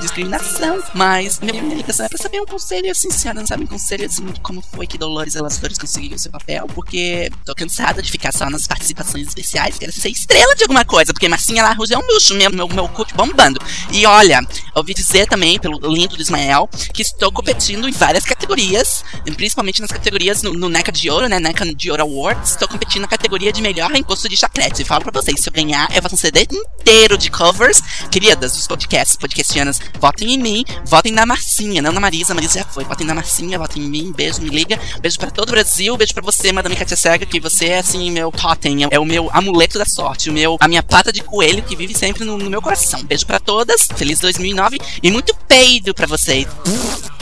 discriminação. 0.00 0.82
Mas 0.94 1.40
minha, 1.40 1.62
minha 1.62 1.76
ligação 1.76 2.06
é 2.06 2.08
pra 2.08 2.18
saber 2.18 2.40
um 2.40 2.46
conselho, 2.46 2.90
assim, 2.90 3.10
senhora, 3.10 3.40
não 3.40 3.46
sabe 3.46 3.64
um 3.64 3.66
conselho, 3.66 4.06
assim, 4.06 4.26
como 4.42 4.62
foi 4.62 4.86
que 4.86 4.98
Dolores 4.98 5.34
Elasdores 5.34 5.78
conseguiu 5.78 6.16
o 6.16 6.18
seu 6.18 6.30
papel, 6.30 6.66
porque 6.74 7.30
tô 7.44 7.54
cansada 7.54 8.02
de 8.02 8.10
ficar 8.10 8.27
só 8.32 8.48
nas 8.50 8.66
participações 8.66 9.28
especiais, 9.28 9.78
quero 9.78 9.92
ser 9.92 10.10
estrela 10.10 10.54
de 10.54 10.64
alguma 10.64 10.84
coisa, 10.84 11.12
porque 11.12 11.28
Marcinha 11.28 11.62
Larrouge 11.62 11.92
é 11.92 11.98
um 11.98 12.06
luxo, 12.06 12.34
meu, 12.34 12.50
meu, 12.50 12.68
meu 12.68 12.88
culto 12.88 13.14
bombando. 13.14 13.60
E 13.90 14.06
olha, 14.06 14.40
ouvi 14.74 14.94
dizer 14.94 15.26
também, 15.26 15.58
pelo 15.58 15.78
lindo 15.92 16.16
do 16.16 16.22
Ismael, 16.22 16.68
que 16.92 17.02
estou 17.02 17.30
competindo 17.32 17.88
em 17.88 17.92
várias 17.92 18.24
categorias, 18.24 19.04
principalmente 19.36 19.80
nas 19.80 19.90
categorias 19.90 20.42
no, 20.42 20.52
no 20.52 20.68
NECA 20.68 20.92
de 20.92 21.10
Ouro, 21.10 21.28
né, 21.28 21.38
NECA 21.38 21.74
de 21.74 21.90
Ouro 21.90 22.02
Awards, 22.02 22.50
estou 22.50 22.68
competindo 22.68 23.02
na 23.02 23.08
categoria 23.08 23.52
de 23.52 23.60
melhor 23.60 23.94
encosto 23.94 24.28
de 24.28 24.36
chaclete. 24.36 24.84
Falo 24.84 25.02
pra 25.02 25.12
vocês, 25.12 25.40
se 25.40 25.48
eu 25.48 25.52
ganhar, 25.52 25.88
eu 25.94 26.02
faço 26.02 26.14
um 26.14 26.18
CD 26.18 26.46
inteiro 26.50 27.16
de 27.18 27.30
covers. 27.30 27.82
Queridas 28.10 28.52
dos 28.52 28.66
podcasts, 28.66 29.16
podcastianas, 29.16 29.80
votem 30.00 30.34
em 30.34 30.38
mim, 30.38 30.64
votem 30.84 31.12
na 31.12 31.26
Marcinha, 31.26 31.82
não 31.82 31.92
na 31.92 32.00
Marisa, 32.00 32.34
Marisa 32.34 32.60
já 32.60 32.64
foi. 32.64 32.84
Votem 32.84 33.06
na 33.06 33.14
Marcinha, 33.14 33.58
votem 33.58 33.82
em 33.82 33.88
mim, 33.88 34.12
beijo, 34.12 34.40
me 34.40 34.48
liga. 34.48 34.78
Beijo 35.00 35.18
pra 35.18 35.30
todo 35.30 35.48
o 35.48 35.52
Brasil, 35.52 35.96
beijo 35.96 36.14
pra 36.14 36.22
você, 36.22 36.52
Madame 36.52 36.76
Katia 36.76 36.96
Cega, 36.96 37.26
que 37.26 37.40
você 37.40 37.66
é 37.66 37.78
assim, 37.78 38.10
meu 38.18 38.32
totem, 38.32 38.88
é 38.90 38.98
o 38.98 39.04
meu 39.04 39.30
amuleto 39.32 39.78
da 39.78 39.84
sorte, 39.84 40.28
o 40.28 40.32
meu, 40.32 40.56
a 40.58 40.66
minha 40.66 40.82
pata 40.82 41.12
de 41.12 41.22
coelho 41.22 41.62
que 41.62 41.76
vive 41.76 41.94
sempre 41.96 42.24
no, 42.24 42.36
no 42.36 42.50
meu 42.50 42.60
coração. 42.60 43.02
Beijo 43.04 43.24
pra 43.24 43.38
todas, 43.38 43.88
feliz 43.96 44.18
2009 44.18 44.78
e 45.02 45.10
muito 45.10 45.34
peido 45.46 45.94
pra 45.94 46.06
vocês. 46.06 46.48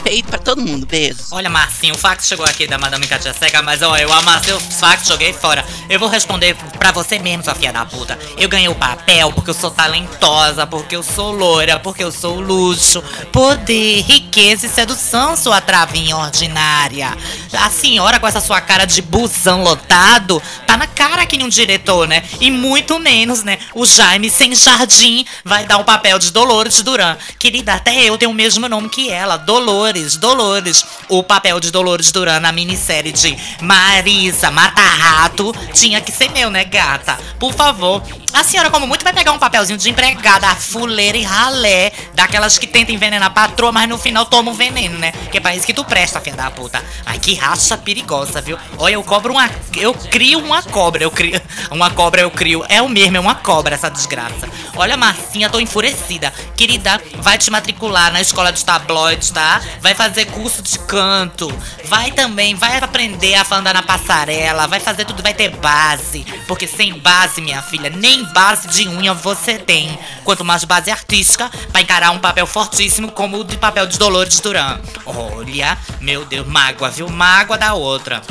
Peido 0.07 0.29
pra 0.29 0.39
todo 0.39 0.61
mundo, 0.61 0.85
beijo. 0.85 1.17
Olha, 1.31 1.49
Marcinho, 1.49 1.93
o 1.93 1.97
fax 1.97 2.27
chegou 2.27 2.45
aqui 2.45 2.65
da 2.65 2.77
Madame 2.77 3.05
Katia 3.05 3.33
Cega, 3.33 3.61
mas 3.61 3.81
ó, 3.81 3.97
eu 3.97 4.11
amassei 4.13 4.53
o 4.53 4.59
fax, 4.61 5.05
joguei 5.05 5.33
fora. 5.33 5.65
Eu 5.89 5.99
vou 5.99 6.07
responder 6.07 6.55
pra 6.79 6.93
você 6.93 7.19
mesmo, 7.19 7.43
sua 7.43 7.53
filha 7.53 7.73
da 7.73 7.85
puta. 7.85 8.17
Eu 8.37 8.47
ganhei 8.47 8.69
o 8.69 8.75
papel 8.75 9.33
porque 9.33 9.49
eu 9.49 9.53
sou 9.53 9.69
talentosa, 9.69 10.65
porque 10.65 10.95
eu 10.95 11.03
sou 11.03 11.33
loira, 11.33 11.77
porque 11.77 12.01
eu 12.01 12.09
sou 12.09 12.39
luxo, 12.39 13.03
poder, 13.33 13.99
riqueza 14.03 14.67
e 14.67 14.69
sedução, 14.69 15.35
sua 15.35 15.59
travinha 15.59 16.15
ordinária. 16.15 17.09
A 17.51 17.69
senhora 17.69 18.17
com 18.17 18.27
essa 18.27 18.39
sua 18.39 18.61
cara 18.61 18.85
de 18.85 19.01
busão 19.01 19.61
lotado, 19.61 20.41
tá 20.65 20.77
na 20.77 20.87
cara 20.87 21.25
que 21.25 21.43
um 21.43 21.49
diretor, 21.49 22.07
né? 22.07 22.23
E 22.39 22.49
muito 22.49 22.97
menos, 22.99 23.43
né? 23.43 23.59
O 23.73 23.85
Jaime 23.85 24.29
sem 24.29 24.55
jardim 24.55 25.25
vai 25.43 25.65
dar 25.65 25.77
o 25.77 25.83
papel 25.83 26.17
de 26.17 26.31
Dolores 26.31 26.81
Duran. 26.81 27.17
Querida, 27.37 27.73
até 27.73 28.05
eu 28.05 28.17
tenho 28.17 28.31
o 28.31 28.33
mesmo 28.33 28.67
nome 28.69 28.89
que 28.89 29.09
ela, 29.09 29.37
Dolores. 29.37 29.96
Dolores. 30.15 30.85
O 31.09 31.23
papel 31.23 31.59
de 31.59 31.71
Dolores 31.71 32.11
Duran 32.11 32.39
na 32.39 32.51
minissérie 32.51 33.11
de 33.11 33.35
Marisa 33.61 34.51
Mata-Rato 34.51 35.55
tinha 35.73 35.99
que 35.99 36.11
ser 36.11 36.29
meu, 36.31 36.51
né, 36.51 36.63
gata? 36.63 37.17
Por 37.39 37.53
favor. 37.53 38.03
A 38.33 38.43
senhora, 38.43 38.69
como 38.69 38.85
muito, 38.85 39.03
vai 39.03 39.13
pegar 39.13 39.31
um 39.31 39.39
papelzinho 39.39 39.79
de 39.79 39.89
empregada, 39.89 40.53
fuleira 40.55 41.17
e 41.17 41.23
ralé, 41.23 41.91
daquelas 42.13 42.57
que 42.59 42.67
tentam 42.67 42.93
envenenar 42.93 43.27
a 43.27 43.31
patroa, 43.31 43.71
mas 43.71 43.89
no 43.89 43.97
final 43.97 44.25
toma 44.25 44.51
o 44.51 44.53
veneno, 44.53 44.99
né? 44.99 45.11
Que 45.31 45.37
é 45.37 45.41
pra 45.41 45.55
isso 45.55 45.65
que 45.65 45.73
tu 45.73 45.83
presta, 45.83 46.21
filha 46.21 46.35
da 46.35 46.51
puta. 46.51 46.83
Ai, 47.05 47.17
que 47.17 47.33
racha 47.33 47.77
perigosa, 47.77 48.41
viu? 48.41 48.57
Olha, 48.77 48.93
eu 48.93 49.03
cobro 49.03 49.33
uma. 49.33 49.49
Eu 49.75 49.93
crio 49.93 50.39
uma 50.39 50.61
cobra 50.61 51.07
eu 51.07 51.11
crio. 51.11 51.41
Uma 51.71 51.89
cobra 51.89 52.21
eu 52.21 52.31
crio. 52.31 52.63
É 52.69 52.81
o 52.81 52.89
mesmo, 52.89 53.17
é 53.17 53.19
uma 53.19 53.35
cobra 53.35 53.75
essa 53.75 53.89
desgraça. 53.89 54.47
Olha, 54.75 54.95
Marcinha, 54.95 55.49
tô 55.49 55.59
enfurecida. 55.59 56.31
Querida, 56.55 57.01
vai 57.17 57.37
te 57.37 57.49
matricular 57.51 58.11
na 58.11 58.21
escola 58.21 58.51
dos 58.51 58.63
tabloides, 58.63 59.31
tá? 59.31 59.61
Vai 59.81 59.86
fazer 59.95 60.25
curso 60.25 60.61
de 60.61 60.77
canto. 60.79 61.47
Vai 61.85 62.11
também, 62.11 62.55
vai 62.55 62.77
aprender 62.77 63.35
a 63.35 63.45
andar 63.55 63.73
na 63.73 63.83
passarela. 63.83 64.67
Vai 64.67 64.79
fazer 64.79 65.05
tudo, 65.05 65.23
vai 65.23 65.33
ter 65.33 65.49
base. 65.57 66.25
Porque 66.47 66.67
sem 66.67 66.97
base, 66.99 67.41
minha 67.41 67.61
filha, 67.61 67.89
nem 67.89 68.23
base 68.33 68.67
de 68.67 68.87
unha 68.87 69.13
você 69.13 69.57
tem. 69.57 69.97
Quanto 70.23 70.45
mais 70.45 70.63
base 70.63 70.91
artística, 70.91 71.49
pra 71.71 71.81
encarar 71.81 72.11
um 72.11 72.19
papel 72.19 72.47
fortíssimo 72.47 73.11
como 73.11 73.39
o 73.39 73.43
de 73.43 73.57
papel 73.57 73.87
de 73.87 73.97
Dolores 73.97 74.39
Duran. 74.39 74.79
Olha, 75.05 75.77
meu 76.01 76.25
Deus, 76.25 76.47
mágoa, 76.47 76.89
viu? 76.89 77.09
Mágoa 77.09 77.57
da 77.57 77.73
outra. 77.73 78.21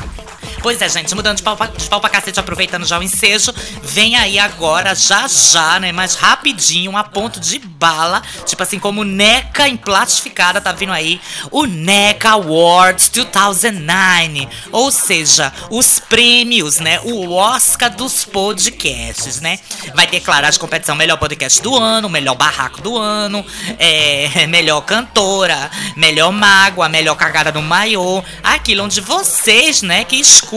Pois 0.67 0.83
é, 0.83 0.89
gente, 0.89 1.15
mudando 1.15 1.37
de 1.37 1.45
pau, 1.45 1.57
pra, 1.57 1.69
de 1.69 1.89
pau 1.89 2.01
pra 2.01 2.11
cacete, 2.11 2.41
aproveitando 2.41 2.85
já 2.85 2.99
o 2.99 3.03
ensejo, 3.05 3.55
vem 3.85 4.17
aí 4.17 4.37
agora, 4.37 4.97
já 4.97 5.29
já, 5.29 5.79
né, 5.79 5.93
mais 5.93 6.17
rapidinho, 6.17 6.91
um 6.91 7.03
ponto 7.05 7.39
de 7.39 7.61
bala, 7.61 8.21
tipo 8.45 8.61
assim, 8.65 8.81
como 8.81 9.05
NECA 9.05 9.69
emplastificada, 9.69 10.61
tá 10.61 10.73
vindo 10.73 10.93
aí, 10.93 11.21
o 11.53 11.67
NECA 11.67 12.31
Awards 12.31 13.11
2009, 13.11 14.49
ou 14.73 14.91
seja, 14.91 15.53
os 15.71 16.01
prêmios, 16.01 16.81
né, 16.81 16.99
o 17.05 17.31
Oscar 17.31 17.95
dos 17.95 18.25
podcasts, 18.25 19.41
né, 19.41 19.61
vai 19.95 20.09
declarar 20.09 20.51
de 20.51 20.59
competição 20.59 20.97
melhor 20.97 21.17
podcast 21.17 21.63
do 21.63 21.77
ano, 21.77 22.09
melhor 22.09 22.35
barraco 22.35 22.83
do 22.83 22.99
ano, 22.99 23.47
é, 23.79 24.45
melhor 24.51 24.81
cantora, 24.81 25.71
melhor 25.95 26.33
mágoa, 26.33 26.89
melhor 26.89 27.15
cagada 27.15 27.53
no 27.53 27.63
maiô, 27.63 28.21
aquilo 28.43 28.83
onde 28.83 29.01
vocês, 29.01 29.81
né, 29.83 30.03
que 30.03 30.17
escutam 30.17 30.56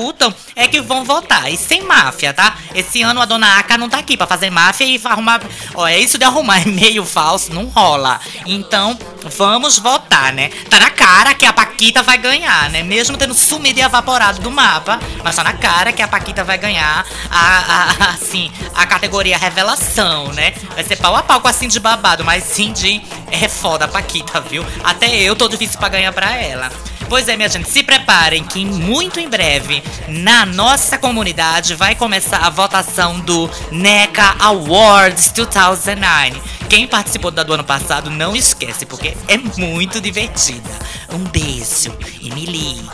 é 0.55 0.67
que 0.67 0.81
vão 0.81 1.03
votar. 1.03 1.51
E 1.51 1.57
sem 1.57 1.83
máfia, 1.83 2.33
tá? 2.33 2.55
Esse 2.73 3.01
ano 3.01 3.21
a 3.21 3.25
dona 3.25 3.59
Aka 3.59 3.77
não 3.77 3.89
tá 3.89 3.97
aqui 3.99 4.15
pra 4.15 4.27
fazer 4.27 4.49
máfia 4.49 4.85
e 4.85 4.99
arrumar. 5.03 5.41
Ó, 5.75 5.87
é 5.87 5.97
isso 5.97 6.17
de 6.17 6.25
arrumar 6.25 6.61
e-mail 6.67 7.05
falso, 7.05 7.53
não 7.53 7.65
rola. 7.65 8.19
Então, 8.45 8.97
vamos 9.37 9.79
votar, 9.79 10.33
né? 10.33 10.49
Tá 10.69 10.79
na 10.79 10.89
cara 10.89 11.33
que 11.33 11.45
a 11.45 11.53
Paquita 11.53 12.03
vai 12.03 12.17
ganhar, 12.17 12.69
né? 12.69 12.83
Mesmo 12.83 13.17
tendo 13.17 13.33
sumido 13.33 13.79
e 13.79 13.83
evaporado 13.83 14.41
do 14.41 14.51
mapa. 14.51 14.99
Mas 15.23 15.35
tá 15.35 15.43
na 15.43 15.53
cara 15.53 15.91
que 15.91 16.01
a 16.01 16.07
Paquita 16.07 16.43
vai 16.43 16.57
ganhar 16.57 17.05
a, 17.29 17.47
a, 17.47 18.09
assim, 18.11 18.51
a 18.75 18.85
categoria 18.85 19.37
revelação, 19.37 20.31
né? 20.33 20.53
Vai 20.75 20.83
ser 20.83 20.97
pau 20.97 21.15
a 21.15 21.23
pau 21.23 21.41
com 21.41 21.47
a 21.47 21.53
Cindy 21.53 21.79
babado, 21.79 22.23
mas 22.23 22.43
Cindy 22.43 23.01
é 23.31 23.47
foda 23.47 23.85
a 23.85 23.87
Paquita, 23.87 24.41
viu? 24.41 24.65
Até 24.83 25.15
eu 25.21 25.35
tô 25.35 25.47
difícil 25.47 25.79
pra 25.79 25.89
ganhar 25.89 26.11
pra 26.11 26.35
ela. 26.35 26.69
Pois 27.09 27.27
é, 27.27 27.35
minha 27.35 27.49
gente, 27.49 27.67
se 27.67 27.81
preparem 27.81 28.43
que 28.43 28.63
muito 28.63 29.19
em 29.19 29.27
breve 29.27 29.83
na 30.07 30.45
nossa 30.45 30.95
comunidade 30.95 31.73
vai 31.73 31.95
começar 31.95 32.37
a 32.37 32.51
votação 32.51 33.19
do 33.21 33.49
NECA 33.71 34.35
Awards 34.37 35.31
2009. 35.31 36.39
Quem 36.69 36.87
participou 36.87 37.31
da 37.31 37.41
do 37.41 37.51
ano 37.51 37.63
passado 37.63 38.11
não 38.11 38.35
esquece, 38.35 38.85
porque 38.85 39.17
é 39.27 39.37
muito 39.59 39.99
divertida. 39.99 40.69
Um 41.11 41.23
beijo 41.23 41.97
e 42.21 42.29
me 42.31 42.45
liga. 42.45 42.93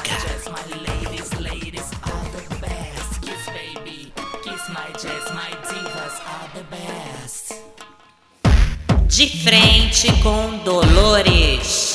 De 9.07 9.43
frente 9.43 10.11
com 10.23 10.57
Dolores. 10.63 11.94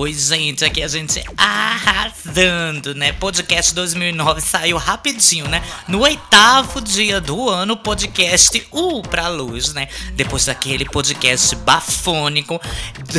Oi, 0.00 0.14
gente, 0.14 0.64
aqui 0.64 0.82
a 0.82 0.88
gente 0.88 1.22
arrasando, 1.36 2.94
né? 2.94 3.12
Podcast 3.12 3.74
2009 3.74 4.40
saiu 4.40 4.78
rapidinho, 4.78 5.46
né? 5.46 5.62
No 5.86 6.00
oitavo 6.00 6.80
dia 6.80 7.20
do 7.20 7.50
ano, 7.50 7.76
podcast 7.76 8.66
U 8.72 9.02
pra 9.02 9.28
luz, 9.28 9.74
né? 9.74 9.88
Depois 10.14 10.46
daquele 10.46 10.86
podcast 10.86 11.54
bafônico 11.56 12.58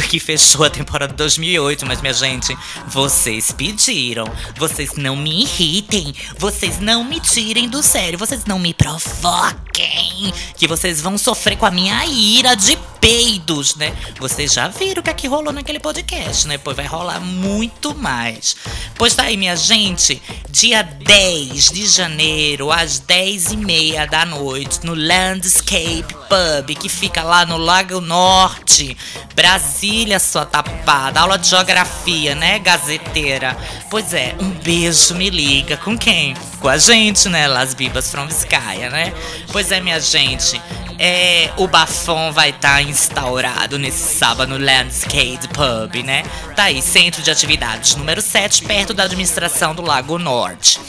que 0.09 0.19
fechou 0.19 0.65
a 0.65 0.71
temporada 0.71 1.13
2008. 1.13 1.85
Mas, 1.85 2.01
minha 2.01 2.15
gente, 2.15 2.57
vocês 2.87 3.51
pediram. 3.51 4.25
Vocês 4.57 4.95
não 4.95 5.15
me 5.15 5.43
irritem. 5.43 6.15
Vocês 6.39 6.79
não 6.79 7.03
me 7.03 7.19
tirem 7.19 7.69
do 7.69 7.83
sério. 7.83 8.17
Vocês 8.17 8.45
não 8.45 8.57
me 8.57 8.73
provoquem. 8.73 10.33
Que 10.57 10.67
vocês 10.67 10.99
vão 10.99 11.15
sofrer 11.15 11.57
com 11.57 11.65
a 11.67 11.71
minha 11.71 12.03
ira 12.07 12.55
de 12.55 12.75
peidos, 12.99 13.75
né? 13.75 13.93
Vocês 14.19 14.53
já 14.53 14.67
viram 14.67 15.01
o 15.01 15.03
que 15.03 15.09
é 15.09 15.13
que 15.13 15.27
rolou 15.27 15.51
naquele 15.51 15.79
podcast, 15.79 16.47
né? 16.47 16.57
Pois 16.71 16.77
vai 16.77 16.85
rolar 16.85 17.19
muito 17.19 17.93
mais. 17.93 18.55
Pois 18.95 19.13
tá 19.13 19.23
aí, 19.23 19.35
minha 19.35 19.57
gente, 19.57 20.21
dia 20.49 20.81
10 20.81 21.71
de 21.71 21.85
janeiro, 21.85 22.71
às 22.71 22.99
10 22.99 23.51
e 23.51 23.57
meia 23.57 24.07
da 24.07 24.25
noite, 24.25 24.79
no 24.83 24.93
Landscape 24.93 26.05
Pub, 26.29 26.75
que 26.79 26.87
fica 26.87 27.23
lá 27.23 27.45
no 27.45 27.57
Lago 27.57 27.99
Norte, 27.99 28.95
Brasília, 29.35 30.17
sua 30.17 30.45
tapada. 30.45 31.19
Aula 31.19 31.37
de 31.37 31.49
geografia, 31.49 32.35
né, 32.35 32.57
gazeteira? 32.59 33.57
Pois 33.89 34.13
é, 34.13 34.33
um 34.39 34.51
beijo, 34.51 35.15
me 35.15 35.29
liga. 35.29 35.75
Com 35.75 35.97
quem? 35.97 36.35
Com 36.61 36.69
a 36.69 36.77
gente, 36.77 37.27
né? 37.27 37.47
Las 37.47 37.73
Bibas 37.73 38.11
from 38.11 38.27
Vizcaya, 38.27 38.91
né? 38.91 39.11
Pois 39.51 39.71
é, 39.71 39.81
minha 39.81 39.99
gente. 39.99 40.61
É, 40.99 41.49
o 41.57 41.67
bafão 41.67 42.31
vai 42.31 42.51
estar 42.51 42.75
tá 42.75 42.81
instaurado 42.83 43.79
nesse 43.79 44.15
sábado 44.15 44.49
no 44.49 44.63
Landscape 44.63 45.47
Pub, 45.47 46.03
né? 46.03 46.21
Tá 46.55 46.65
aí, 46.65 46.79
centro 46.79 47.23
de 47.23 47.31
atividades 47.31 47.95
número 47.95 48.21
7, 48.21 48.63
perto 48.63 48.93
da 48.93 49.05
administração 49.05 49.73
do 49.73 49.81
Lago 49.81 50.19
Norte. 50.19 50.79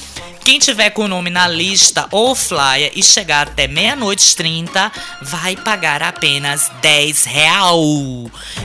Quem 0.44 0.58
tiver 0.58 0.90
com 0.90 1.04
o 1.04 1.08
nome 1.08 1.30
na 1.30 1.46
lista 1.46 2.08
ou 2.10 2.34
flyer 2.34 2.90
e 2.96 3.02
chegar 3.02 3.46
até 3.46 3.68
meia-noite 3.68 4.34
30 4.34 4.90
vai 5.22 5.54
pagar 5.54 6.02
apenas 6.02 6.70
10 6.80 7.24
real, 7.24 7.80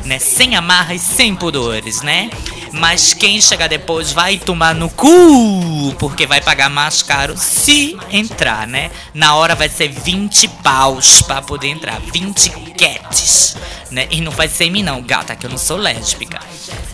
né? 0.04 0.17
Sem 0.17 0.56
amarras, 0.56 1.02
sem 1.02 1.36
pudores, 1.36 2.02
né? 2.02 2.32
Mas 2.74 3.13
quem 3.13 3.39
chegar 3.39 3.67
depois 3.67 4.12
vai 4.12 4.38
tomar 4.38 4.74
no 4.74 4.89
cu, 4.89 5.96
porque 6.00 6.26
vai 6.26 6.41
pagar 6.41 6.70
mais 6.70 7.04
caro 7.04 7.38
se 7.38 7.96
entrar, 8.10 8.65
né? 8.65 8.89
Na 9.13 9.36
hora 9.36 9.54
vai 9.54 9.70
ser 9.70 9.89
20 9.89 10.48
paus 10.63 11.22
para 11.22 11.43
poder 11.43 11.67
entrar, 11.67 12.00
20 12.12 12.50
cats, 12.76 13.56
né? 13.91 14.08
E 14.10 14.20
não 14.20 14.32
vai 14.32 14.48
ser 14.48 14.65
em 14.65 14.72
mim 14.72 14.84
não, 14.84 15.02
gata, 15.02 15.36
que 15.36 15.46
eu 15.46 15.50
não 15.50 15.58
sou 15.60 15.78
lésbica. 15.78 16.39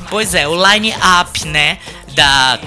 Pois 0.09 0.35
é, 0.35 0.47
o 0.47 0.55
line 0.55 0.93
up, 1.21 1.47
né, 1.47 1.79
da 2.13 2.59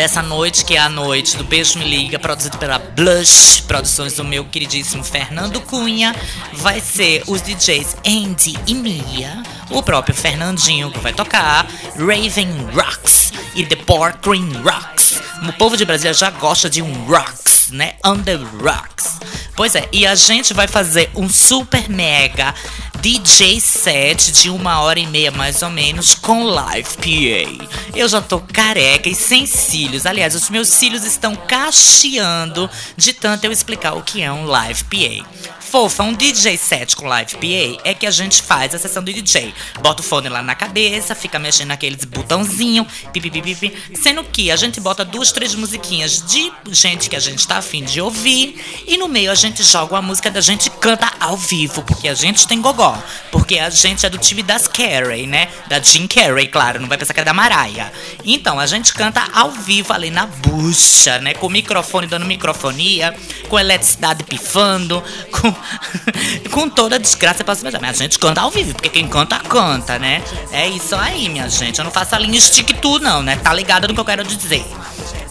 dessa 0.00 0.22
noite, 0.22 0.64
que 0.64 0.76
é 0.76 0.78
a 0.78 0.88
noite 0.88 1.36
do 1.36 1.44
Beijo 1.44 1.78
Me 1.78 1.84
Liga, 1.84 2.18
produzido 2.18 2.56
pela 2.56 2.78
Blush, 2.78 3.60
produções 3.68 4.14
do 4.14 4.24
meu 4.24 4.46
queridíssimo 4.46 5.04
Fernando 5.04 5.60
Cunha, 5.60 6.16
vai 6.54 6.80
ser 6.80 7.22
os 7.26 7.42
DJs 7.42 7.98
Andy 8.06 8.58
e 8.66 8.72
Mia, 8.72 9.42
o 9.68 9.82
próprio 9.82 10.14
Fernandinho 10.14 10.90
que 10.90 10.98
vai 11.00 11.12
tocar, 11.12 11.66
Raven 11.98 12.48
Rocks 12.72 13.30
e 13.54 13.66
The 13.66 13.76
Pork 13.76 14.26
Green 14.26 14.50
Rocks. 14.62 15.20
O 15.46 15.52
povo 15.52 15.76
de 15.76 15.84
Brasília 15.84 16.14
já 16.14 16.30
gosta 16.30 16.70
de 16.70 16.80
um 16.80 17.04
rocks, 17.04 17.68
né? 17.70 17.96
The 18.24 18.36
rocks. 18.36 19.18
Pois 19.60 19.74
é, 19.74 19.86
e 19.92 20.06
a 20.06 20.14
gente 20.14 20.54
vai 20.54 20.66
fazer 20.66 21.10
um 21.14 21.28
super 21.28 21.86
mega 21.86 22.54
DJ 22.98 23.60
set 23.60 24.32
de 24.32 24.48
uma 24.48 24.80
hora 24.80 24.98
e 24.98 25.06
meia 25.06 25.30
mais 25.30 25.60
ou 25.60 25.68
menos 25.68 26.14
com 26.14 26.44
live 26.44 26.88
PA. 26.96 27.66
Eu 27.94 28.08
já 28.08 28.22
tô 28.22 28.40
careca 28.40 29.10
e 29.10 29.14
sem 29.14 29.44
cílios. 29.44 30.06
Aliás, 30.06 30.34
os 30.34 30.48
meus 30.48 30.68
cílios 30.68 31.04
estão 31.04 31.36
cacheando 31.36 32.70
de 32.96 33.12
tanto 33.12 33.44
eu 33.44 33.52
explicar 33.52 33.92
o 33.92 34.02
que 34.02 34.22
é 34.22 34.32
um 34.32 34.46
live 34.46 34.82
PA. 34.84 35.28
Fofa, 35.70 36.02
um 36.02 36.12
DJ 36.12 36.56
set 36.56 36.96
com 36.96 37.06
live 37.06 37.36
PA 37.36 37.80
é 37.84 37.94
que 37.94 38.04
a 38.04 38.10
gente 38.10 38.42
faz 38.42 38.74
a 38.74 38.78
sessão 38.78 39.04
do 39.04 39.12
DJ. 39.12 39.54
Bota 39.80 40.02
o 40.02 40.04
fone 40.04 40.28
lá 40.28 40.42
na 40.42 40.56
cabeça, 40.56 41.14
fica 41.14 41.38
mexendo 41.38 41.68
naqueles 41.68 42.04
botãozinho, 42.04 42.84
pipipipipi. 43.12 43.72
Sendo 43.94 44.24
que 44.24 44.50
a 44.50 44.56
gente 44.56 44.80
bota 44.80 45.04
duas, 45.04 45.30
três 45.30 45.54
musiquinhas 45.54 46.24
de 46.26 46.52
gente 46.72 47.08
que 47.08 47.14
a 47.14 47.20
gente 47.20 47.46
tá 47.46 47.58
afim 47.58 47.84
de 47.84 48.00
ouvir. 48.00 48.60
E 48.84 48.96
no 48.96 49.06
meio 49.06 49.30
a 49.30 49.34
gente 49.36 49.62
joga 49.62 49.94
uma 49.94 50.02
música 50.02 50.28
da 50.28 50.40
gente 50.40 50.68
canta 50.70 51.08
ao 51.20 51.36
vivo, 51.36 51.84
porque 51.84 52.08
a 52.08 52.14
gente 52.14 52.48
tem 52.48 52.60
gogó. 52.60 53.00
Porque 53.30 53.56
a 53.60 53.70
gente 53.70 54.04
é 54.04 54.10
do 54.10 54.18
time 54.18 54.42
das 54.42 54.66
Carey, 54.66 55.28
né? 55.28 55.46
Da 55.68 55.78
Jim 55.78 56.08
Carrey, 56.08 56.48
claro, 56.48 56.80
não 56.80 56.88
vai 56.88 56.98
pensar 56.98 57.14
que 57.14 57.20
é 57.20 57.24
da 57.24 57.32
Mariah. 57.32 57.92
Então, 58.24 58.58
a 58.58 58.66
gente 58.66 58.92
canta 58.92 59.24
ao 59.32 59.52
vivo 59.52 59.92
ali 59.92 60.10
na 60.10 60.26
bucha, 60.26 61.20
né? 61.20 61.32
Com 61.32 61.46
o 61.46 61.50
microfone 61.50 62.08
dando 62.08 62.26
microfonia, 62.26 63.14
com 63.48 63.56
eletricidade 63.56 64.24
pifando, 64.24 65.00
com 65.30 65.59
com 66.50 66.68
toda 66.68 66.96
a 66.96 66.98
desgraça 66.98 67.44
pra 67.44 67.54
cima. 67.54 67.70
Mas 67.80 68.00
a 68.00 68.02
gente 68.02 68.18
canta 68.18 68.40
ao 68.40 68.50
vivo, 68.50 68.74
porque 68.74 68.88
quem 68.88 69.08
canta, 69.08 69.38
canta, 69.38 69.98
né? 69.98 70.22
É 70.52 70.68
isso 70.68 70.94
aí, 70.94 71.28
minha 71.28 71.48
gente. 71.48 71.78
Eu 71.78 71.84
não 71.84 71.92
faço 71.92 72.14
a 72.14 72.18
linha 72.18 72.40
stick 72.40 72.72
tu, 72.80 72.98
não, 72.98 73.22
né? 73.22 73.36
Tá 73.36 73.52
ligado 73.52 73.88
no 73.88 73.94
que 73.94 74.00
eu 74.00 74.04
quero 74.04 74.24
dizer. 74.24 74.64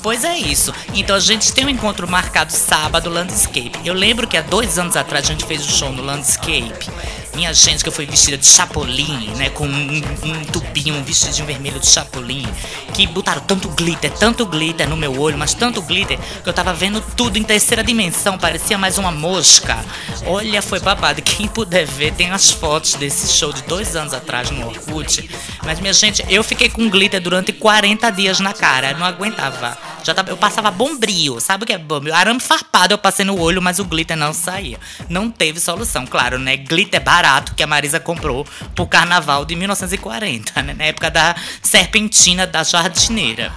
Pois 0.02 0.24
é 0.24 0.38
isso. 0.38 0.74
Então 0.94 1.16
a 1.16 1.20
gente 1.20 1.52
tem 1.54 1.66
um 1.66 1.70
encontro 1.70 2.08
marcado 2.08 2.52
sábado, 2.52 3.10
Landscape. 3.10 3.74
Eu 3.84 3.94
lembro 3.94 4.28
que 4.28 4.38
há 4.38 4.42
dois 4.42 4.80
anos 4.80 4.96
atrás 4.96 5.26
a 5.26 5.28
gente 5.28 5.46
fez 5.46 5.66
um 5.66 5.70
show 5.70 5.92
no 5.92 6.04
Landscape. 6.04 6.90
Minha 7.36 7.54
gente, 7.54 7.84
que 7.84 7.92
fui 7.92 8.06
vestida 8.06 8.38
de 8.38 8.46
chapolim, 8.46 9.32
né? 9.38 9.50
Com 9.50 9.66
um, 9.66 10.02
um 10.24 10.44
tubinho, 10.46 10.96
um 10.96 11.04
vestidinho 11.04 11.46
vermelho 11.46 11.80
de 11.80 11.88
chapolim. 11.88 12.46
Que 12.94 13.08
botaram 13.08 13.42
tanto 13.42 13.70
glitter, 13.70 14.12
tanto 14.12 14.46
glitter 14.46 14.90
no 14.90 14.98
meu 14.98 15.18
olho, 15.20 15.38
mas 15.38 15.54
tanto 15.54 15.82
glitter 15.82 16.20
que 16.44 16.50
eu 16.50 16.54
tava 16.54 16.74
vendo 16.74 17.02
tudo 17.16 17.38
em 17.38 17.44
terceira 17.44 17.84
dimensão. 17.84 18.38
Parecia 18.38 18.78
mais 18.78 18.98
uma 18.98 19.12
mosca. 19.12 19.78
Olha, 20.26 20.62
foi 20.62 20.80
babado. 20.80 21.22
Quem 21.22 21.48
puder 21.48 21.86
ver, 21.86 22.14
tem 22.14 22.32
as 22.32 22.50
fotos 22.50 22.96
desse 22.96 23.32
show 23.32 23.54
de 23.54 23.62
dois 23.64 23.96
anos 23.96 24.14
atrás 24.14 24.50
no 24.50 24.68
Orkut. 24.68 25.30
Mas, 25.64 25.80
minha 25.80 25.94
gente, 25.94 26.26
eu 26.30 26.44
fiquei 26.44 26.70
com 26.70 26.90
glitter 26.90 27.22
durante 27.22 27.54
40 27.54 28.10
dias 28.12 28.40
na 28.40 28.54
cara. 28.54 28.94
Não 28.98 29.06
aguentava. 29.06 29.78
Já 30.04 30.14
tava, 30.14 30.32
eu 30.32 30.38
passava 30.38 30.72
bombril, 30.72 31.40
sabe 31.40 31.64
o 31.64 31.68
que 31.68 31.74
é 31.74 31.78
bombril? 31.78 32.16
Arame 32.16 32.40
farpado 32.40 32.94
eu 32.94 32.98
passei 32.98 33.26
no 33.26 33.40
olho, 33.40 33.62
mas 33.62 33.80
o 33.80 33.86
glitter 33.86 34.18
não 34.18 34.34
saía. 34.34 34.80
Não 35.08 35.30
teve 35.30 35.60
solução, 35.60 36.08
claro, 36.08 36.40
né? 36.40 36.58
Glitter 36.58 37.02
barato 37.02 37.19
que 37.56 37.64
a 37.64 37.68
Marisa 37.68 38.00
comprou 38.00 38.46
pro 38.76 38.88
carnaval 38.88 39.46
de 39.46 39.56
1940, 39.56 40.62
né? 40.62 40.74
Na 40.74 40.86
época 40.86 41.10
da 41.10 41.36
serpentina 41.62 42.46
da 42.46 42.64
jardineira. 42.64 43.52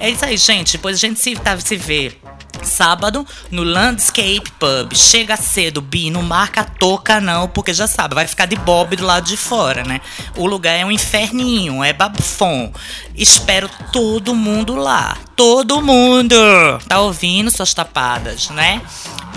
É 0.00 0.08
isso 0.10 0.24
aí, 0.24 0.36
gente. 0.36 0.72
Depois 0.72 0.96
a 0.96 0.98
gente 0.98 1.20
se, 1.20 1.34
tá, 1.34 1.58
se 1.58 1.76
vê 1.76 2.16
sábado 2.62 3.26
no 3.50 3.62
Landscape 3.62 4.50
Pub. 4.58 4.94
Chega 4.94 5.36
cedo, 5.36 5.80
Bi, 5.80 6.10
não 6.10 6.22
marca 6.22 6.64
toca 6.64 7.20
não, 7.20 7.48
porque 7.48 7.72
já 7.72 7.86
sabe, 7.86 8.14
vai 8.14 8.26
ficar 8.26 8.46
de 8.46 8.56
bob 8.56 8.96
do 8.96 9.04
lado 9.04 9.26
de 9.26 9.36
fora, 9.36 9.84
né? 9.84 10.00
O 10.36 10.46
lugar 10.46 10.74
é 10.74 10.84
um 10.84 10.90
inferninho, 10.90 11.82
é 11.82 11.92
babfon. 11.92 12.72
Espero 13.14 13.68
todo 13.92 14.34
mundo 14.34 14.74
lá. 14.74 15.16
Todo 15.34 15.80
mundo! 15.80 16.34
Tá 16.88 17.00
ouvindo 17.00 17.50
suas 17.50 17.72
tapadas, 17.72 18.50
né? 18.50 18.82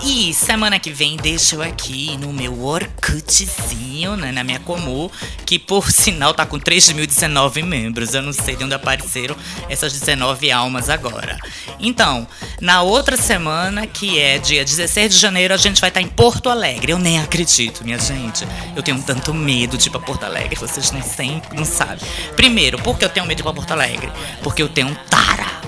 E 0.04 0.34
semana 0.34 0.80
que 0.80 0.92
vem 0.92 1.16
deixo 1.16 1.56
eu 1.56 1.62
aqui 1.62 2.18
no 2.18 2.34
meu 2.34 2.64
Orkutzinho, 2.64 4.18
né, 4.18 4.32
na 4.32 4.44
minha 4.44 4.60
Comu, 4.60 5.12
que 5.46 5.60
por 5.60 5.92
sinal 5.92 6.34
tá 6.34 6.44
com 6.44 6.60
3.019 6.60 7.64
membros. 7.64 8.16
Eu 8.16 8.24
não 8.24 8.34
sei 8.34 8.56
de 8.56 8.64
onde 8.64 8.74
apareceram 8.74 9.36
essas 9.70 9.94
19 9.94 10.52
almas 10.52 10.90
agora. 10.90 11.38
Então, 11.80 12.28
na 12.60 12.82
outra 12.82 13.16
semana, 13.16 13.86
que 13.86 14.18
é 14.20 14.40
dia 14.40 14.66
16 14.66 15.14
de 15.14 15.20
janeiro, 15.20 15.54
a 15.54 15.58
gente 15.58 15.80
vai 15.80 15.92
estar 15.92 16.02
em 16.02 16.08
Porto 16.08 16.50
Alegre. 16.50 16.94
Eu 16.94 17.00
nem 17.00 17.20
acredito, 17.20 17.84
minha 17.84 18.00
gente. 18.00 18.44
Eu 18.76 18.82
tenho 18.82 19.02
tanto 19.04 19.36
medo 19.36 19.78
de 19.78 19.88
ir 19.88 19.92
pra 19.92 20.00
Porto 20.00 20.24
Alegre, 20.24 20.56
vocês 20.56 20.92
não, 20.92 21.04
sempre, 21.04 21.56
não 21.56 21.66
sabem. 21.66 22.00
Primeiro, 22.36 22.80
por 22.80 22.98
que 22.98 23.06
eu 23.06 23.10
tenho 23.10 23.28
medo 23.28 23.38
de 23.38 23.44
ir 23.44 23.46
pra 23.46 23.54
Porto 23.54 23.72
Alegre? 23.72 24.12
Porque 24.42 24.64
eu 24.64 24.70
tenho 24.70 24.88
um 24.88 24.96
tara 24.96 25.61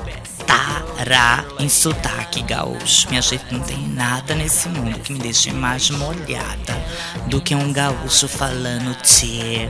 tará 1.04 1.46
em 1.60 1.68
sotaque 1.68 2.42
gaúcho. 2.44 3.10
Minha 3.10 3.22
gente, 3.22 3.46
não 3.52 3.60
tem 3.60 3.78
nada 3.90 4.34
nesse 4.36 4.70
mundo 4.70 5.00
que 5.00 5.12
me 5.12 5.20
deixe 5.20 5.52
mais 5.52 5.90
molhada 5.90 6.82
do 7.28 7.42
que 7.42 7.54
um 7.54 7.72
gaúcho 7.74 8.28
falando 8.28 8.96
tchê. 9.02 9.70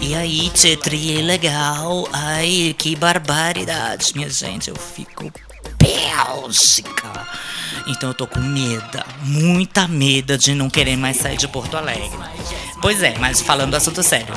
E 0.00 0.14
aí, 0.14 0.50
tchê, 0.50 0.76
tri 0.76 1.22
legal. 1.22 2.08
Ai, 2.12 2.74
que 2.76 2.94
barbaridade. 2.96 4.12
Minha 4.14 4.30
gente, 4.30 4.68
eu 4.68 4.76
fico 4.76 5.32
Bélgica. 5.78 7.26
Então 7.86 8.10
eu 8.10 8.14
tô 8.14 8.26
com 8.26 8.40
medo, 8.40 9.02
muita 9.22 9.88
medo 9.88 10.36
de 10.36 10.54
não 10.54 10.68
querer 10.68 10.96
mais 10.96 11.16
sair 11.16 11.36
de 11.36 11.48
Porto 11.48 11.76
Alegre. 11.76 12.10
Pois 12.82 13.02
é, 13.02 13.16
mas 13.18 13.40
falando 13.40 13.70
do 13.70 13.76
assunto 13.76 14.02
sério 14.02 14.34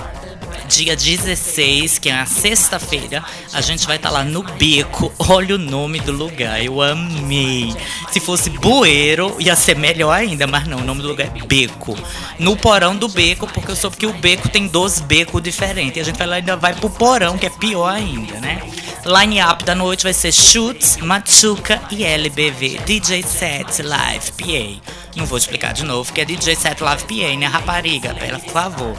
dia 0.72 0.96
16, 0.96 2.00
que 2.00 2.10
é 2.10 2.14
a 2.14 2.26
sexta-feira, 2.26 3.22
a 3.52 3.60
gente 3.60 3.86
vai 3.86 3.98
estar 3.98 4.08
tá 4.08 4.16
lá 4.16 4.24
no 4.24 4.42
Beco. 4.42 5.12
Olha 5.20 5.56
o 5.56 5.58
nome 5.58 6.00
do 6.00 6.14
lugar, 6.14 6.64
eu 6.64 6.82
amei. 6.82 7.76
Se 8.10 8.22
fosse 8.22 8.50
Bueiro, 8.50 9.36
ia 9.38 9.54
ser 9.54 9.76
melhor 9.76 10.14
ainda, 10.14 10.48
mas 10.48 10.66
não, 10.66 10.78
o 10.78 10.84
nome 10.84 11.02
do 11.02 11.10
lugar 11.10 11.28
é 11.28 11.46
Beco. 11.46 11.98
No 12.40 12.56
porão 12.56 12.96
do 12.96 13.10
Beco, 13.10 13.48
porque 13.48 13.72
eu 13.72 13.76
soube 13.76 13.98
que 13.98 14.06
o 14.06 14.14
Beco 14.14 14.48
tem 14.48 14.66
12 14.66 15.04
becos 15.04 15.44
diferentes. 15.44 15.98
E 15.98 16.00
a 16.00 16.04
gente 16.06 16.18
vai 16.18 16.28
lá 16.28 16.36
ainda 16.38 16.56
vai 16.56 16.74
pro 16.74 16.90
porão, 16.90 17.38
que 17.38 17.46
é 17.46 17.50
pior 17.50 17.90
ainda, 17.90 18.40
né? 18.40 18.62
Line-up 19.06 19.66
da 19.66 19.76
noite 19.76 20.04
vai 20.04 20.14
ser 20.14 20.32
Chutes, 20.32 20.98
Machuca 20.98 21.82
e 21.92 22.04
LBV. 22.04 22.80
DJ 22.86 23.24
Set 23.24 23.82
Live 23.82 24.32
PA. 24.34 24.94
Não 25.18 25.26
vou 25.26 25.38
explicar 25.38 25.74
de 25.74 25.84
novo, 25.84 26.14
que 26.14 26.22
é 26.22 26.26
DJ 26.26 26.56
Set 26.56 26.82
Live 26.82 27.04
PA, 27.04 27.36
né? 27.38 27.46
Rapariga, 27.48 28.14
pela 28.14 28.40
favor. 28.40 28.98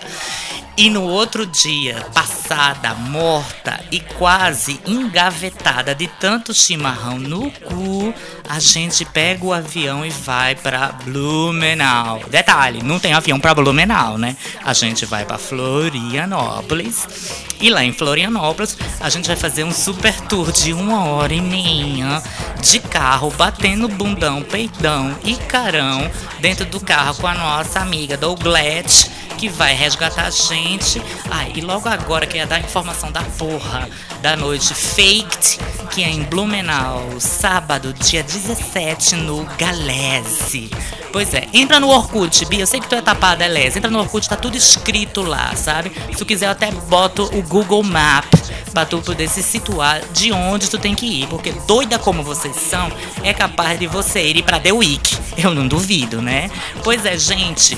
E 0.75 0.89
no 0.89 1.03
outro 1.03 1.45
dia, 1.45 2.03
passada, 2.15 2.95
morta 2.95 3.79
e 3.91 3.99
quase 3.99 4.81
engavetada 4.87 5.93
de 5.93 6.07
tanto 6.07 6.51
chimarrão 6.51 7.19
no 7.19 7.51
cu, 7.51 8.11
a 8.49 8.59
gente 8.59 9.05
pega 9.05 9.45
o 9.45 9.53
avião 9.53 10.03
e 10.03 10.09
vai 10.09 10.55
para 10.55 10.87
Blumenau. 11.03 12.21
Detalhe, 12.27 12.81
não 12.81 12.97
tem 12.97 13.13
avião 13.13 13.39
para 13.39 13.53
Blumenau, 13.53 14.17
né? 14.17 14.35
A 14.65 14.73
gente 14.73 15.05
vai 15.05 15.25
para 15.25 15.37
Florianópolis. 15.37 17.07
E 17.61 17.69
lá 17.69 17.83
em 17.83 17.93
Florianópolis, 17.93 18.75
a 18.99 19.09
gente 19.09 19.27
vai 19.27 19.35
fazer 19.35 19.63
um 19.63 19.71
super 19.71 20.19
tour 20.21 20.51
de 20.51 20.73
uma 20.73 21.05
hora 21.05 21.35
e 21.35 21.41
meia 21.41 22.19
de 22.59 22.79
carro, 22.79 23.29
batendo 23.37 23.87
bundão, 23.87 24.41
peidão 24.41 25.15
e 25.23 25.35
carão 25.35 26.09
dentro 26.39 26.65
do 26.65 26.79
carro 26.79 27.15
com 27.15 27.27
a 27.27 27.35
nossa 27.35 27.79
amiga 27.79 28.17
Douglas 28.17 29.11
que 29.33 29.49
vai 29.49 29.73
resgatar 29.73 30.25
a 30.25 30.29
gente. 30.29 31.01
Ah, 31.29 31.47
e 31.53 31.61
logo 31.61 31.87
agora 31.89 32.25
que 32.25 32.37
ia 32.37 32.45
dar 32.45 32.57
a 32.57 32.59
informação 32.59 33.11
da 33.11 33.21
porra 33.21 33.89
da 34.21 34.35
noite 34.35 34.73
Faked, 34.73 35.59
que 35.91 36.03
é 36.03 36.09
em 36.09 36.23
Blumenau, 36.23 37.19
sábado, 37.19 37.93
dia 37.93 38.23
17, 38.23 39.15
no 39.17 39.45
Galese. 39.57 40.69
Pois 41.11 41.33
é, 41.33 41.47
entra 41.53 41.79
no 41.79 41.89
Orkut, 41.89 42.45
Bia, 42.45 42.61
eu 42.61 42.67
sei 42.67 42.79
que 42.79 42.87
tu 42.87 42.95
é 42.95 43.01
tapada, 43.01 43.45
Galese. 43.45 43.77
Entra 43.77 43.91
no 43.91 43.99
Orkut, 43.99 44.27
tá 44.27 44.35
tudo 44.35 44.55
escrito 44.55 45.21
lá, 45.21 45.53
sabe? 45.55 45.91
Se 46.11 46.17
tu 46.17 46.25
quiser, 46.25 46.47
eu 46.47 46.51
até 46.51 46.71
boto 46.71 47.23
o 47.37 47.41
Google 47.43 47.83
Map 47.83 48.25
pra 48.73 48.85
tu 48.85 48.99
poder 49.01 49.29
se 49.29 49.43
situar 49.43 50.01
de 50.11 50.31
onde 50.31 50.69
tu 50.69 50.79
tem 50.79 50.95
que 50.95 51.05
ir. 51.05 51.27
Porque 51.27 51.51
doida 51.67 51.99
como 51.99 52.23
vocês 52.23 52.55
são, 52.55 52.91
é 53.23 53.33
capaz 53.33 53.79
de 53.79 53.87
você 53.87 54.25
ir 54.25 54.43
pra 54.43 54.59
The 54.59 54.71
Week. 54.71 55.17
Eu 55.37 55.53
não 55.53 55.67
duvido, 55.67 56.21
né? 56.21 56.49
Pois 56.83 57.05
é, 57.05 57.17
gente 57.17 57.77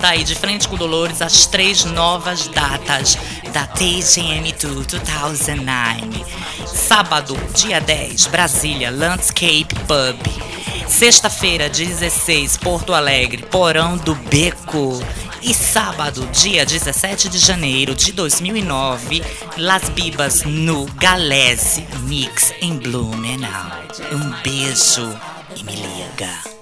tá 0.00 0.10
aí 0.10 0.24
de 0.24 0.34
frente 0.34 0.66
com 0.66 0.76
Dolores 0.76 1.20
as 1.20 1.46
três 1.46 1.84
novas 1.84 2.48
datas 2.48 3.18
da 3.52 3.66
TGM 3.66 4.50
Tour 4.52 4.84
2009. 4.86 6.24
Sábado, 6.66 7.38
dia 7.54 7.80
10, 7.80 8.26
Brasília, 8.28 8.90
Landscape 8.90 9.74
Pub. 9.86 10.88
Sexta-feira, 10.88 11.68
16, 11.68 12.56
Porto 12.56 12.94
Alegre, 12.94 13.42
Porão 13.42 13.98
do 13.98 14.14
Beco. 14.14 14.98
E 15.42 15.52
sábado, 15.52 16.26
dia 16.32 16.64
17 16.64 17.28
de 17.28 17.38
janeiro 17.38 17.94
de 17.94 18.12
2009, 18.12 19.22
Las 19.58 19.88
Bibas 19.90 20.42
no 20.44 20.86
Galese 20.94 21.86
Mix 22.00 22.54
em 22.60 22.76
Blumenau. 22.76 23.70
Um 24.12 24.30
beijo 24.42 25.14
e 25.56 25.62
me 25.62 25.76
liga. 25.76 26.60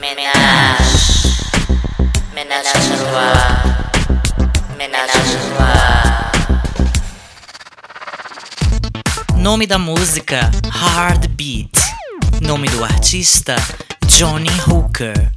Menage. 0.00 0.85
Menage 2.36 2.66
à 2.66 2.72
trois. 2.98 3.32
Menage 4.76 5.16
à 5.16 5.20
trois. 5.40 5.96
Nome 9.38 9.66
da 9.66 9.78
música: 9.78 10.50
Heartbeat. 10.66 11.80
Nome 12.42 12.68
do 12.68 12.84
artista: 12.84 13.56
Johnny 14.06 14.50
Hooker. 14.68 15.32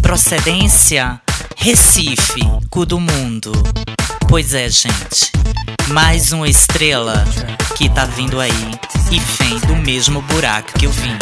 Procedência: 0.00 1.20
Recife, 1.56 2.42
cu 2.70 2.86
do 2.86 3.00
mundo. 3.00 3.50
Pois 4.28 4.54
é, 4.54 4.68
gente. 4.68 5.32
Mais 5.88 6.30
uma 6.30 6.48
estrela 6.48 7.24
que 7.74 7.88
tá 7.88 8.04
vindo 8.04 8.38
aí 8.38 8.78
e 9.10 9.18
vem 9.18 9.58
do 9.66 9.74
mesmo 9.74 10.22
buraco 10.22 10.78
que 10.78 10.86
eu 10.86 10.92
vim. 10.92 11.18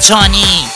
Johnny! 0.00 0.75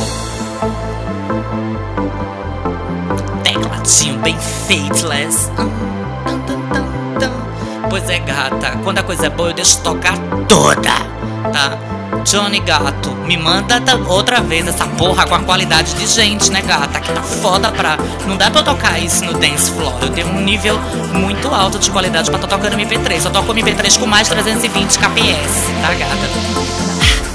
Tecladinho 3.43 4.17
bem 4.19 4.37
faithless. 4.65 5.51
Pois 7.89 8.07
é, 8.09 8.19
gata, 8.19 8.77
quando 8.83 8.99
a 8.99 9.03
coisa 9.03 9.25
é 9.25 9.29
boa 9.29 9.49
eu 9.49 9.53
deixo 9.53 9.81
tocar 9.81 10.17
toda, 10.47 10.91
tá? 11.51 11.77
Johnny 12.23 12.59
Gato, 12.59 13.11
me 13.25 13.37
manda 13.37 13.81
outra 14.07 14.41
vez 14.41 14.67
essa 14.67 14.85
porra 14.85 15.25
com 15.25 15.35
a 15.35 15.39
qualidade 15.39 15.93
de 15.95 16.05
gente, 16.05 16.51
né, 16.51 16.61
gata? 16.61 16.99
Que 16.99 17.11
tá 17.11 17.21
foda 17.21 17.71
pra. 17.71 17.97
Não 18.27 18.37
dá 18.37 18.51
pra 18.51 18.61
eu 18.61 18.65
tocar 18.65 18.99
isso 18.99 19.25
no 19.25 19.33
dance 19.33 19.71
floor. 19.71 19.93
Eu 20.01 20.09
tenho 20.09 20.27
um 20.27 20.41
nível 20.41 20.77
muito 21.13 21.47
alto 21.47 21.79
de 21.79 21.89
qualidade 21.89 22.29
pra 22.29 22.39
tô 22.39 22.47
tocando 22.47 22.75
MP3. 22.75 23.25
Eu 23.25 23.31
toco 23.31 23.53
MP3 23.53 23.97
com 23.97 24.05
mais 24.05 24.27
320 24.27 24.99
kps, 24.99 25.01
tá, 25.81 25.93
gata? 25.93 27.28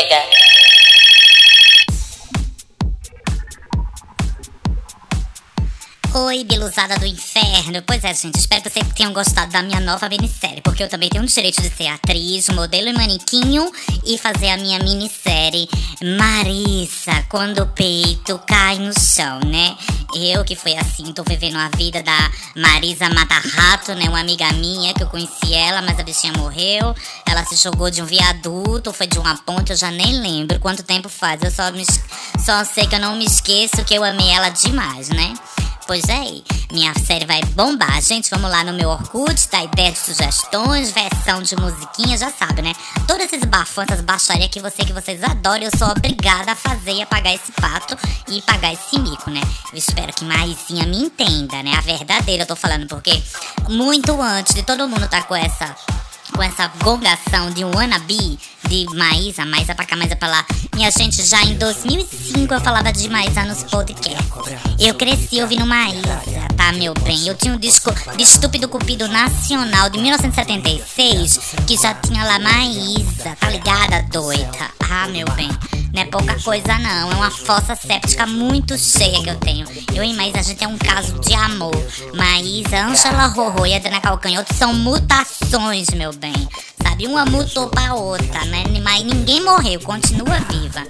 E 0.00 0.39
do 6.86 7.04
inferno. 7.04 7.82
Pois 7.86 8.02
é, 8.04 8.14
gente, 8.14 8.36
espero 8.36 8.62
que 8.62 8.70
vocês 8.70 8.86
tenham 8.94 9.12
gostado 9.12 9.52
da 9.52 9.62
minha 9.62 9.80
nova 9.80 10.08
minissérie, 10.08 10.62
porque 10.62 10.82
eu 10.82 10.88
também 10.88 11.10
tenho 11.10 11.22
o 11.22 11.26
direito 11.26 11.60
de 11.60 11.68
ser 11.68 11.88
atriz, 11.88 12.48
modelo 12.48 12.88
e 12.88 12.92
manequinho 12.92 13.70
e 14.04 14.16
fazer 14.16 14.50
a 14.50 14.56
minha 14.56 14.78
minissérie 14.78 15.68
Marissa, 16.18 17.22
quando 17.28 17.62
o 17.62 17.66
peito 17.66 18.38
cai 18.46 18.78
no 18.78 18.92
chão, 18.98 19.40
né? 19.40 19.76
Eu 20.14 20.44
que 20.44 20.56
foi 20.56 20.74
assim, 20.76 21.12
tô 21.12 21.22
vivendo 21.22 21.56
a 21.56 21.68
vida 21.76 22.02
da 22.02 22.30
Marisa 22.56 23.08
Mata-Rato, 23.10 23.94
né? 23.94 24.08
Uma 24.08 24.20
amiga 24.20 24.50
minha 24.54 24.94
que 24.94 25.02
eu 25.02 25.06
conheci 25.06 25.52
ela, 25.52 25.82
mas 25.82 25.98
a 25.98 26.02
bichinha 26.02 26.32
morreu. 26.32 26.94
Ela 27.28 27.44
se 27.44 27.56
jogou 27.56 27.90
de 27.90 28.02
um 28.02 28.06
viaduto, 28.06 28.92
foi 28.92 29.06
de 29.06 29.18
uma 29.18 29.36
ponte, 29.36 29.70
eu 29.70 29.76
já 29.76 29.90
nem 29.90 30.20
lembro 30.20 30.58
quanto 30.58 30.82
tempo 30.82 31.08
faz. 31.08 31.42
Eu 31.42 31.50
só, 31.50 31.70
me, 31.70 31.84
só 32.44 32.64
sei 32.64 32.86
que 32.86 32.94
eu 32.94 33.00
não 33.00 33.16
me 33.16 33.26
esqueço 33.26 33.84
que 33.84 33.94
eu 33.94 34.02
amei 34.02 34.30
ela 34.30 34.48
demais, 34.48 35.10
né? 35.10 35.34
Pois 35.90 36.04
é, 36.08 36.40
minha 36.72 36.94
série 37.04 37.26
vai 37.26 37.42
bombar. 37.56 38.00
Gente, 38.00 38.30
vamos 38.30 38.48
lá 38.48 38.62
no 38.62 38.72
meu 38.72 38.90
Orkut, 38.90 39.48
dá 39.50 39.64
ideia 39.64 39.90
de 39.90 39.98
sugestões, 39.98 40.92
versão 40.92 41.42
de 41.42 41.56
musiquinha, 41.56 42.16
já 42.16 42.30
sabe, 42.30 42.62
né? 42.62 42.72
Todos 43.08 43.24
esses 43.24 43.44
bafões, 43.44 43.88
essas 43.90 44.04
baixarias 44.04 44.48
que 44.50 44.60
você 44.60 44.84
que 44.84 44.92
vocês 44.92 45.20
adoram, 45.24 45.64
eu 45.64 45.76
sou 45.76 45.88
obrigada 45.88 46.52
a 46.52 46.54
fazer 46.54 46.92
e 46.92 47.02
a 47.02 47.06
pagar 47.06 47.34
esse 47.34 47.50
pato 47.50 47.98
e 48.28 48.40
pagar 48.42 48.72
esse 48.72 49.00
mico, 49.00 49.32
né? 49.32 49.40
Eu 49.72 49.76
espero 49.76 50.12
que 50.12 50.24
Maisinha 50.24 50.86
me 50.86 50.96
entenda, 50.96 51.60
né? 51.60 51.74
A 51.76 51.80
verdadeira 51.80 52.44
eu 52.44 52.46
tô 52.46 52.54
falando, 52.54 52.86
porque 52.86 53.20
muito 53.68 54.12
antes 54.22 54.54
de 54.54 54.62
todo 54.62 54.88
mundo 54.88 55.08
tá 55.08 55.22
com 55.22 55.34
essa 55.34 55.74
com 56.36 56.40
essa 56.40 56.68
gongação 56.84 57.50
de 57.50 57.64
um 57.64 57.74
wannabe 57.74 58.38
de 58.70 58.86
Maísa, 58.94 59.44
Maísa 59.44 59.74
pra 59.74 59.84
cá, 59.84 59.96
Maísa 59.96 60.14
pra 60.14 60.28
lá. 60.28 60.46
Minha 60.76 60.92
gente, 60.92 61.20
já 61.24 61.42
em 61.42 61.58
2005 61.58 62.54
eu 62.54 62.60
falava 62.60 62.92
de 62.92 63.10
Maísa 63.10 63.44
nos 63.44 63.64
podcasts. 63.64 64.30
Eu 64.78 64.94
cresci 64.94 65.42
ouvindo 65.42 65.66
Maísa, 65.66 66.22
tá, 66.56 66.70
meu 66.72 66.94
bem? 66.94 67.26
Eu 67.26 67.34
tinha 67.34 67.52
um 67.52 67.58
disco 67.58 67.92
de 68.16 68.22
Estúpido 68.22 68.68
Cupido 68.68 69.08
Nacional 69.08 69.90
de 69.90 69.98
1976 69.98 71.40
que 71.66 71.76
já 71.76 71.92
tinha 71.94 72.22
lá 72.22 72.38
Maísa, 72.38 73.36
tá 73.40 73.50
ligada, 73.50 74.06
doida? 74.08 74.70
Ah, 74.88 75.08
meu 75.08 75.28
bem. 75.32 75.50
Não 75.92 76.02
é 76.02 76.04
pouca 76.04 76.38
coisa, 76.40 76.78
não. 76.78 77.10
É 77.10 77.14
uma 77.16 77.30
fossa 77.30 77.74
séptica 77.74 78.24
muito 78.24 78.78
cheia 78.78 79.20
que 79.20 79.30
eu 79.30 79.36
tenho. 79.36 79.66
Eu 79.92 80.04
e 80.04 80.14
Maísa, 80.14 80.38
a 80.38 80.42
gente 80.42 80.62
é 80.62 80.68
um 80.68 80.78
caso 80.78 81.18
de 81.18 81.34
amor. 81.34 81.74
Maísa, 82.14 82.86
Angela 82.86 83.26
Rorô 83.26 83.66
e 83.66 83.74
Adriana 83.74 84.00
Calcanhoto 84.00 84.54
são 84.54 84.72
mutações, 84.72 85.88
meu 85.90 86.12
bem. 86.12 86.48
Sabe? 87.00 87.06
Uma 87.06 87.24
mutou 87.24 87.68
pra 87.68 87.94
outra, 87.94 88.44
né? 88.46 88.64
Mas 88.82 89.02
ninguém 89.04 89.42
morreu, 89.42 89.80
continua 89.80 90.38
viva. 90.50 90.82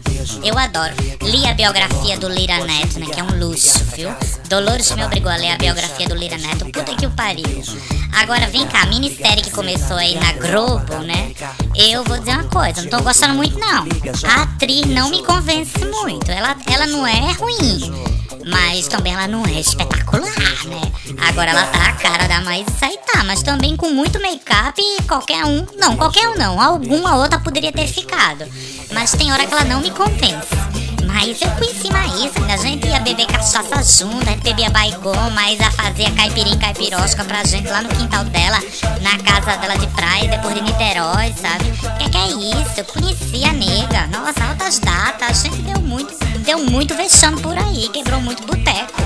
Eu 0.42 0.58
adoro. 0.58 0.92
Li 1.22 1.46
a 1.46 1.54
biografia 1.54 2.18
do 2.18 2.28
Lira 2.28 2.64
Neto, 2.64 2.98
né? 2.98 3.06
Que 3.06 3.20
é 3.20 3.22
um 3.22 3.38
luxo, 3.38 3.84
viu? 3.96 4.10
Dolores 4.48 4.90
me 4.92 5.04
obrigou 5.04 5.30
a 5.30 5.36
ler 5.36 5.52
a 5.52 5.56
biografia 5.56 6.08
do 6.08 6.14
Lira 6.14 6.36
Neto. 6.38 6.66
Puta 6.66 6.94
que 6.96 7.06
o 7.06 7.10
pariu. 7.10 7.62
Agora 8.12 8.46
vem 8.48 8.66
cá, 8.66 8.82
a 8.82 8.86
minissérie 8.86 9.42
que 9.42 9.50
começou 9.50 9.96
aí 9.96 10.18
na 10.18 10.32
Globo, 10.32 10.94
né? 10.98 11.32
Eu 11.76 12.02
vou 12.04 12.18
dizer 12.18 12.32
uma 12.32 12.44
coisa, 12.44 12.82
não 12.82 12.90
tô 12.90 13.02
gostando 13.02 13.34
muito, 13.34 13.58
não. 13.58 13.86
A 14.28 14.42
atriz 14.42 14.86
não 14.86 15.10
me 15.10 15.22
convence 15.22 15.78
muito. 15.84 16.30
Ela, 16.30 16.56
ela 16.66 16.86
não 16.86 17.06
é 17.06 17.32
ruim. 17.32 18.19
Mas 18.46 18.88
também 18.88 19.12
ela 19.12 19.28
não 19.28 19.44
é 19.44 19.60
espetacular, 19.60 20.22
né? 20.22 20.92
Agora 21.28 21.50
ela 21.50 21.66
tá 21.66 21.88
a 21.88 21.92
cara 21.92 22.26
da 22.26 22.40
mais 22.40 22.66
isso 22.66 22.84
aí 22.84 22.98
tá, 23.12 23.22
mas 23.24 23.42
também 23.42 23.76
com 23.76 23.90
muito 23.90 24.20
make-up 24.20 24.80
qualquer 25.06 25.44
um. 25.44 25.66
Não, 25.78 25.96
qualquer 25.96 26.28
um 26.28 26.36
não. 26.36 26.60
Alguma 26.60 27.16
outra 27.16 27.38
poderia 27.38 27.72
ter 27.72 27.86
ficado. 27.86 28.44
Mas 28.92 29.12
tem 29.12 29.32
hora 29.32 29.46
que 29.46 29.52
ela 29.52 29.64
não 29.64 29.80
me 29.80 29.90
convence. 29.90 30.69
Mas 31.12 31.40
eu 31.42 31.50
conheci 31.50 31.92
Maísa, 31.92 32.40
a 32.48 32.56
gente 32.56 32.86
ia 32.86 33.00
beber 33.00 33.26
cachaça 33.26 33.82
junto, 33.82 34.28
a 34.28 34.32
gente 34.32 34.42
bebia 34.42 34.70
baigon, 34.70 35.30
Maísa 35.30 35.70
fazia 35.72 36.10
caipirinha 36.12 36.56
caipirosca 36.58 37.24
pra 37.24 37.44
gente 37.44 37.68
lá 37.68 37.82
no 37.82 37.88
quintal 37.88 38.24
dela, 38.24 38.58
na 39.02 39.18
casa 39.18 39.56
dela 39.58 39.76
de 39.76 39.86
praia, 39.88 40.28
depois 40.28 40.54
de 40.54 40.62
Niterói, 40.62 41.34
sabe? 41.40 41.70
Que 41.98 42.10
que 42.10 42.16
é 42.16 42.26
isso? 42.28 42.78
Eu 42.78 42.84
conheci 42.84 43.44
a 43.44 43.52
nega, 43.52 44.06
nossa, 44.06 44.44
altas 44.44 44.78
datas, 44.78 45.30
a 45.30 45.32
gente 45.32 45.62
deu 45.62 45.80
muito, 45.80 46.14
deu 46.44 46.58
muito 46.64 46.94
vexame 46.94 47.40
por 47.40 47.56
aí, 47.58 47.88
quebrou 47.88 48.20
muito 48.20 48.46
boteco, 48.46 49.02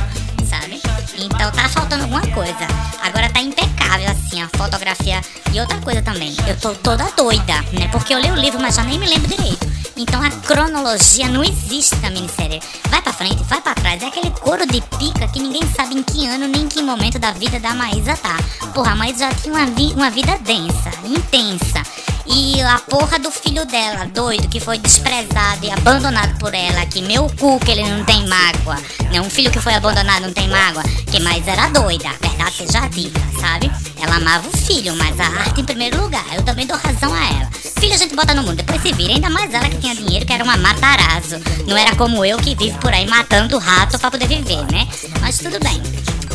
sabe? 0.46 0.80
Então 1.18 1.50
tá 1.52 1.68
faltando 1.68 2.02
alguma 2.04 2.26
coisa. 2.28 2.66
Agora 3.02 3.28
tá 3.30 3.40
impecável, 3.40 4.11
assim, 4.11 4.42
a 4.42 4.48
fotografia. 4.57 5.20
E 5.52 5.61
outra 5.61 5.78
coisa 5.80 6.02
também, 6.02 6.35
eu 6.46 6.57
tô 6.59 6.74
toda 6.74 7.04
doida, 7.16 7.54
né? 7.72 7.88
Porque 7.92 8.14
eu 8.14 8.18
leio 8.18 8.35
o 8.35 8.38
livro, 8.38 8.61
mas 8.61 8.74
já 8.74 8.83
nem 8.83 8.98
me 8.98 9.07
lembro 9.07 9.28
direito. 9.28 9.74
Então 9.96 10.20
a 10.20 10.30
cronologia 10.30 11.28
não 11.28 11.44
existe 11.44 11.96
na 11.96 12.11
minissérie. 12.11 12.61
Vai 12.88 13.00
pra 13.00 13.12
frente, 13.12 13.42
vai 13.44 13.61
pra 13.61 13.74
trás. 13.74 14.02
É 14.02 14.07
aquele 14.07 14.30
couro 14.30 14.66
de 14.66 14.80
pica 14.98 15.28
que 15.28 15.38
ninguém 15.38 15.62
sabe 15.74 15.94
em 15.94 16.02
que 16.02 16.26
ano 16.26 16.48
nem 16.48 16.62
em 16.62 16.68
que 16.68 16.83
momento 16.83 17.18
da 17.18 17.30
vida 17.30 17.61
da 17.61 17.74
Maísa 17.74 18.16
tá. 18.16 18.37
Porra, 18.74 18.92
a 18.92 18.96
Maísa 18.96 19.30
já 19.30 19.35
tinha 19.35 19.54
uma, 19.54 19.66
vi 19.66 19.92
uma 19.92 20.11
vida 20.11 20.37
densa, 20.38 20.90
intensa. 21.04 21.83
E 22.26 22.60
a 22.62 22.78
porra 22.78 23.18
do 23.18 23.30
filho 23.30 23.66
dela, 23.66 24.06
doido, 24.06 24.48
que 24.48 24.58
foi 24.58 24.78
desprezado 24.78 25.64
e 25.64 25.70
abandonado 25.70 26.38
por 26.38 26.54
ela, 26.54 26.87
que 26.87 27.02
meu 27.02 27.30
cu 27.38 27.60
que 27.60 27.70
ele 27.70 27.87
não 27.87 28.02
tem 28.04 28.26
mágoa. 28.26 28.76
Né? 29.10 29.20
Um 29.20 29.28
filho 29.28 29.50
que 29.50 29.60
foi 29.60 29.74
abandonado 29.74 30.22
não 30.22 30.32
tem 30.32 30.48
mágoa, 30.48 30.82
que 31.10 31.20
mais 31.20 31.46
era 31.46 31.68
doida, 31.68 32.08
a 32.08 32.26
verdade 32.26 32.56
seja 32.56 32.88
dita, 32.88 33.20
sabe? 33.38 33.70
Ela 34.00 34.16
amava 34.16 34.48
o 34.48 34.56
filho, 34.56 34.96
mas 34.96 35.18
a 35.20 35.26
arte 35.26 35.60
em 35.60 35.64
primeiro 35.64 36.00
lugar. 36.00 36.24
Eu 36.34 36.42
também 36.42 36.66
dou 36.66 36.76
razão 36.76 37.12
a 37.12 37.24
ela. 37.24 37.50
Filho 37.78 37.94
a 37.94 37.98
gente 37.98 38.16
bota 38.16 38.32
no 38.32 38.42
mundo, 38.42 38.56
depois 38.56 38.80
se 38.80 38.92
vira, 38.92 39.12
ainda 39.12 39.28
mais 39.28 39.52
ela 39.52 39.68
que 39.68 39.76
tinha 39.76 39.94
dinheiro, 39.94 40.24
que 40.24 40.32
era 40.32 40.44
uma 40.44 40.56
matarazo. 40.56 41.37
Não 41.66 41.76
era 41.76 41.94
como 41.96 42.24
eu 42.24 42.38
que 42.38 42.54
vivo 42.54 42.78
por 42.78 42.92
aí 42.92 43.06
matando 43.06 43.58
rato 43.58 43.98
pra 43.98 44.10
poder 44.10 44.26
viver, 44.26 44.64
né? 44.72 44.88
Mas 45.20 45.38
tudo 45.38 45.58
bem. 45.60 45.82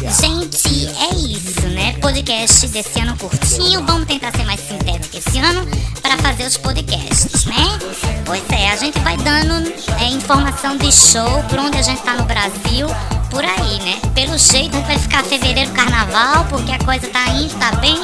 Gente, 0.08 0.88
é 0.88 1.14
isso, 1.14 1.68
né? 1.68 1.94
Podcast 2.00 2.68
desse 2.70 3.02
ano 3.02 3.18
curtinho. 3.18 3.86
Vamos 3.86 4.08
tentar 4.08 4.32
ser 4.32 4.46
mais 4.46 4.62
sintético 4.62 5.18
esse 5.18 5.38
ano 5.40 5.68
para 6.02 6.18
fazer 6.18 6.46
os 6.46 6.56
podcasts, 6.56 7.44
né? 7.44 7.80
Pois 8.26 8.42
é, 8.50 8.70
a 8.70 8.78
gente 8.78 8.98
vai 9.00 9.18
dando 9.18 9.70
é, 10.00 10.06
informação 10.06 10.78
de 10.78 10.90
show 10.92 11.44
por 11.50 11.60
onde 11.60 11.78
a 11.78 11.82
gente 11.82 12.02
tá 12.02 12.16
no 12.16 12.24
Brasil, 12.24 12.88
por 13.30 13.44
aí, 13.44 13.80
né? 13.84 14.00
Pelo 14.16 14.38
jeito 14.38 14.80
vai 14.84 14.98
ficar 14.98 15.22
fevereiro 15.24 15.72
carnaval, 15.72 16.46
porque 16.46 16.72
a 16.72 16.80
coisa 16.80 17.06
tá 17.08 17.28
indo, 17.32 17.54
tá 17.56 17.72
bem. 17.74 17.98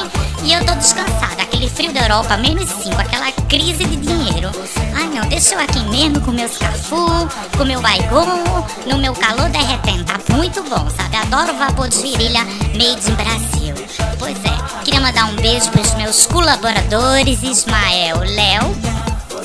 E 0.44 0.52
eu 0.52 0.66
tô 0.66 0.76
descansada. 0.76 1.45
Aquele 1.66 1.78
frio 1.78 1.94
da 1.94 2.02
Europa, 2.02 2.38
menos 2.38 2.70
5, 2.70 3.02
aquela 3.02 3.32
crise 3.32 3.86
de 3.86 3.96
dinheiro. 3.96 4.52
Ai 4.96 5.08
não, 5.08 5.28
deixa 5.28 5.56
eu 5.56 5.60
aqui 5.60 5.80
mesmo 5.90 6.22
com 6.22 6.32
meus 6.32 6.60
cafu, 6.60 7.28
com 7.58 7.66
meu 7.66 7.82
baigon, 7.82 8.44
no 8.86 9.00
meu 9.00 9.14
calor 9.16 9.50
derretendo. 9.50 10.04
Tá 10.04 10.20
muito 10.36 10.62
bom, 10.62 10.88
sabe? 10.92 11.16
Adoro 11.16 11.58
vapor 11.58 11.90
de 11.90 11.98
virilha 11.98 12.44
made 12.44 13.10
in 13.10 13.16
Brasil. 13.16 13.74
Pois 14.20 14.38
é, 14.46 14.84
queria 14.84 15.02
mandar 15.02 15.26
um 15.26 15.36
beijo 15.38 15.72
pros 15.72 15.92
meus 15.96 16.28
colaboradores, 16.28 17.42
Ismael, 17.42 18.20
Léo, 18.20 18.70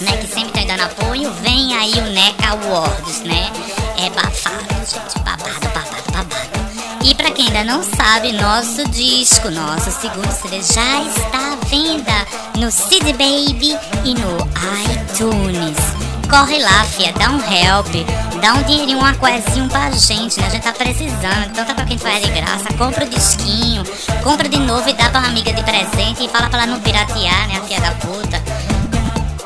né, 0.03 0.17
que 0.19 0.27
sempre 0.27 0.61
tá 0.61 0.77
dando 0.77 0.83
apoio. 0.83 1.33
Vem 1.41 1.75
aí 1.75 1.95
o 1.95 2.03
NECA 2.03 2.51
Awards, 2.51 3.23
né? 3.23 3.51
É 3.97 4.11
babado, 4.11 4.75
gente, 4.87 5.19
babado. 5.25 5.60
E 7.11 7.15
pra 7.17 7.33
quem 7.33 7.49
ainda 7.49 7.65
não 7.65 7.83
sabe, 7.83 8.31
nosso 8.35 8.89
disco, 8.89 9.51
nosso 9.51 9.91
segundo 9.91 10.31
CD 10.31 10.63
já 10.63 11.03
está 11.03 11.55
à 11.55 11.67
venda 11.67 12.25
no 12.57 12.71
CD 12.71 13.13
Baby 13.13 13.77
e 14.05 14.15
no 14.15 14.39
iTunes. 14.85 15.77
Corre 16.31 16.63
lá, 16.63 16.85
fia, 16.85 17.13
dá 17.15 17.31
um 17.31 17.41
help, 17.53 17.89
dá 18.41 18.55
um 18.55 18.63
dinheirinho, 18.63 18.99
um 18.99 19.05
aquezinho 19.05 19.69
pra 19.69 19.91
gente, 19.91 20.39
né? 20.39 20.47
A 20.47 20.51
gente 20.51 20.63
tá 20.63 20.73
precisando, 20.73 21.47
então 21.51 21.65
tá 21.65 21.75
pra 21.75 21.85
quem 21.85 21.99
faz 21.99 22.23
de 22.25 22.31
graça, 22.31 22.73
compra 22.79 23.05
o 23.05 23.09
disquinho, 23.09 23.83
compra 24.23 24.49
de 24.49 24.61
novo 24.61 24.89
e 24.89 24.93
dá 24.93 25.09
pra 25.09 25.19
uma 25.19 25.31
amiga 25.31 25.53
de 25.53 25.65
presente 25.65 26.25
e 26.25 26.29
fala 26.29 26.49
pra 26.49 26.63
ela 26.63 26.71
não 26.71 26.81
piratear, 26.81 27.49
né, 27.49 27.57
a 27.57 27.63
filha 27.63 27.81
da 27.81 27.91
puta. 27.91 28.41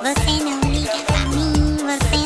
Você 0.02 0.44
não 0.44 0.60
liga 0.70 0.98
pra 1.06 1.18
mim, 1.30 1.78
você 1.78 2.23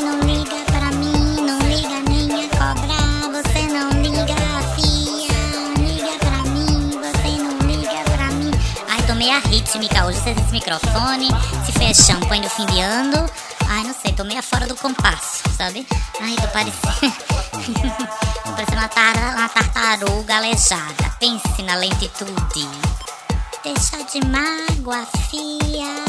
rítmica 9.59 10.05
hoje, 10.05 10.17
você 10.19 10.29
esse 10.29 10.51
microfone, 10.51 11.27
se 11.65 11.71
fechando, 11.73 12.25
põe 12.27 12.39
no 12.39 12.49
fim 12.49 12.65
de 12.67 12.79
ano. 12.79 13.29
Ai, 13.67 13.83
não 13.83 13.93
sei, 13.93 14.13
tô 14.13 14.23
meio 14.23 14.41
fora 14.41 14.65
do 14.65 14.75
compasso, 14.75 15.43
sabe? 15.57 15.85
Ai, 16.21 16.35
tô 16.35 16.47
parecendo. 16.47 17.15
tô 18.45 18.51
parecendo 18.55 18.77
uma, 18.77 18.87
tar 18.87 19.17
uma 19.35 19.49
tartaruga 19.49 20.37
aleijada. 20.37 21.09
Pense 21.19 21.61
na 21.63 21.75
lentitude. 21.75 22.69
Deixa 23.61 24.01
de 24.05 24.25
mágoa, 24.25 25.05
fia. 25.29 26.05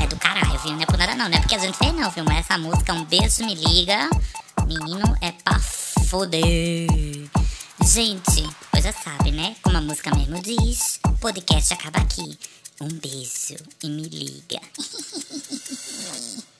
É 0.00 0.06
do 0.08 0.16
caralho, 0.16 0.58
viu? 0.58 0.72
Não 0.72 0.82
é 0.82 0.86
por 0.86 0.98
nada 0.98 1.14
não, 1.14 1.28
não 1.28 1.38
é 1.38 1.40
porque 1.40 1.54
a 1.54 1.58
gente 1.58 1.78
fez 1.78 1.94
não, 1.94 2.10
viu? 2.10 2.24
Mas 2.24 2.38
essa 2.38 2.58
música, 2.58 2.92
um 2.92 3.04
beijo, 3.04 3.44
me 3.44 3.54
liga. 3.54 4.10
Menino, 4.66 5.16
é 5.20 5.30
pra 5.30 5.60
foder. 6.08 7.45
Gente, 7.86 8.42
pois 8.72 8.82
já 8.82 8.92
sabe, 8.92 9.30
né? 9.30 9.54
Como 9.62 9.76
a 9.78 9.80
música 9.80 10.12
mesmo 10.12 10.42
diz, 10.42 10.98
o 11.06 11.12
podcast 11.18 11.72
acaba 11.72 12.00
aqui. 12.00 12.36
Um 12.80 12.88
beijo 12.88 13.54
e 13.80 13.88
me 13.88 14.02
liga. 14.02 14.60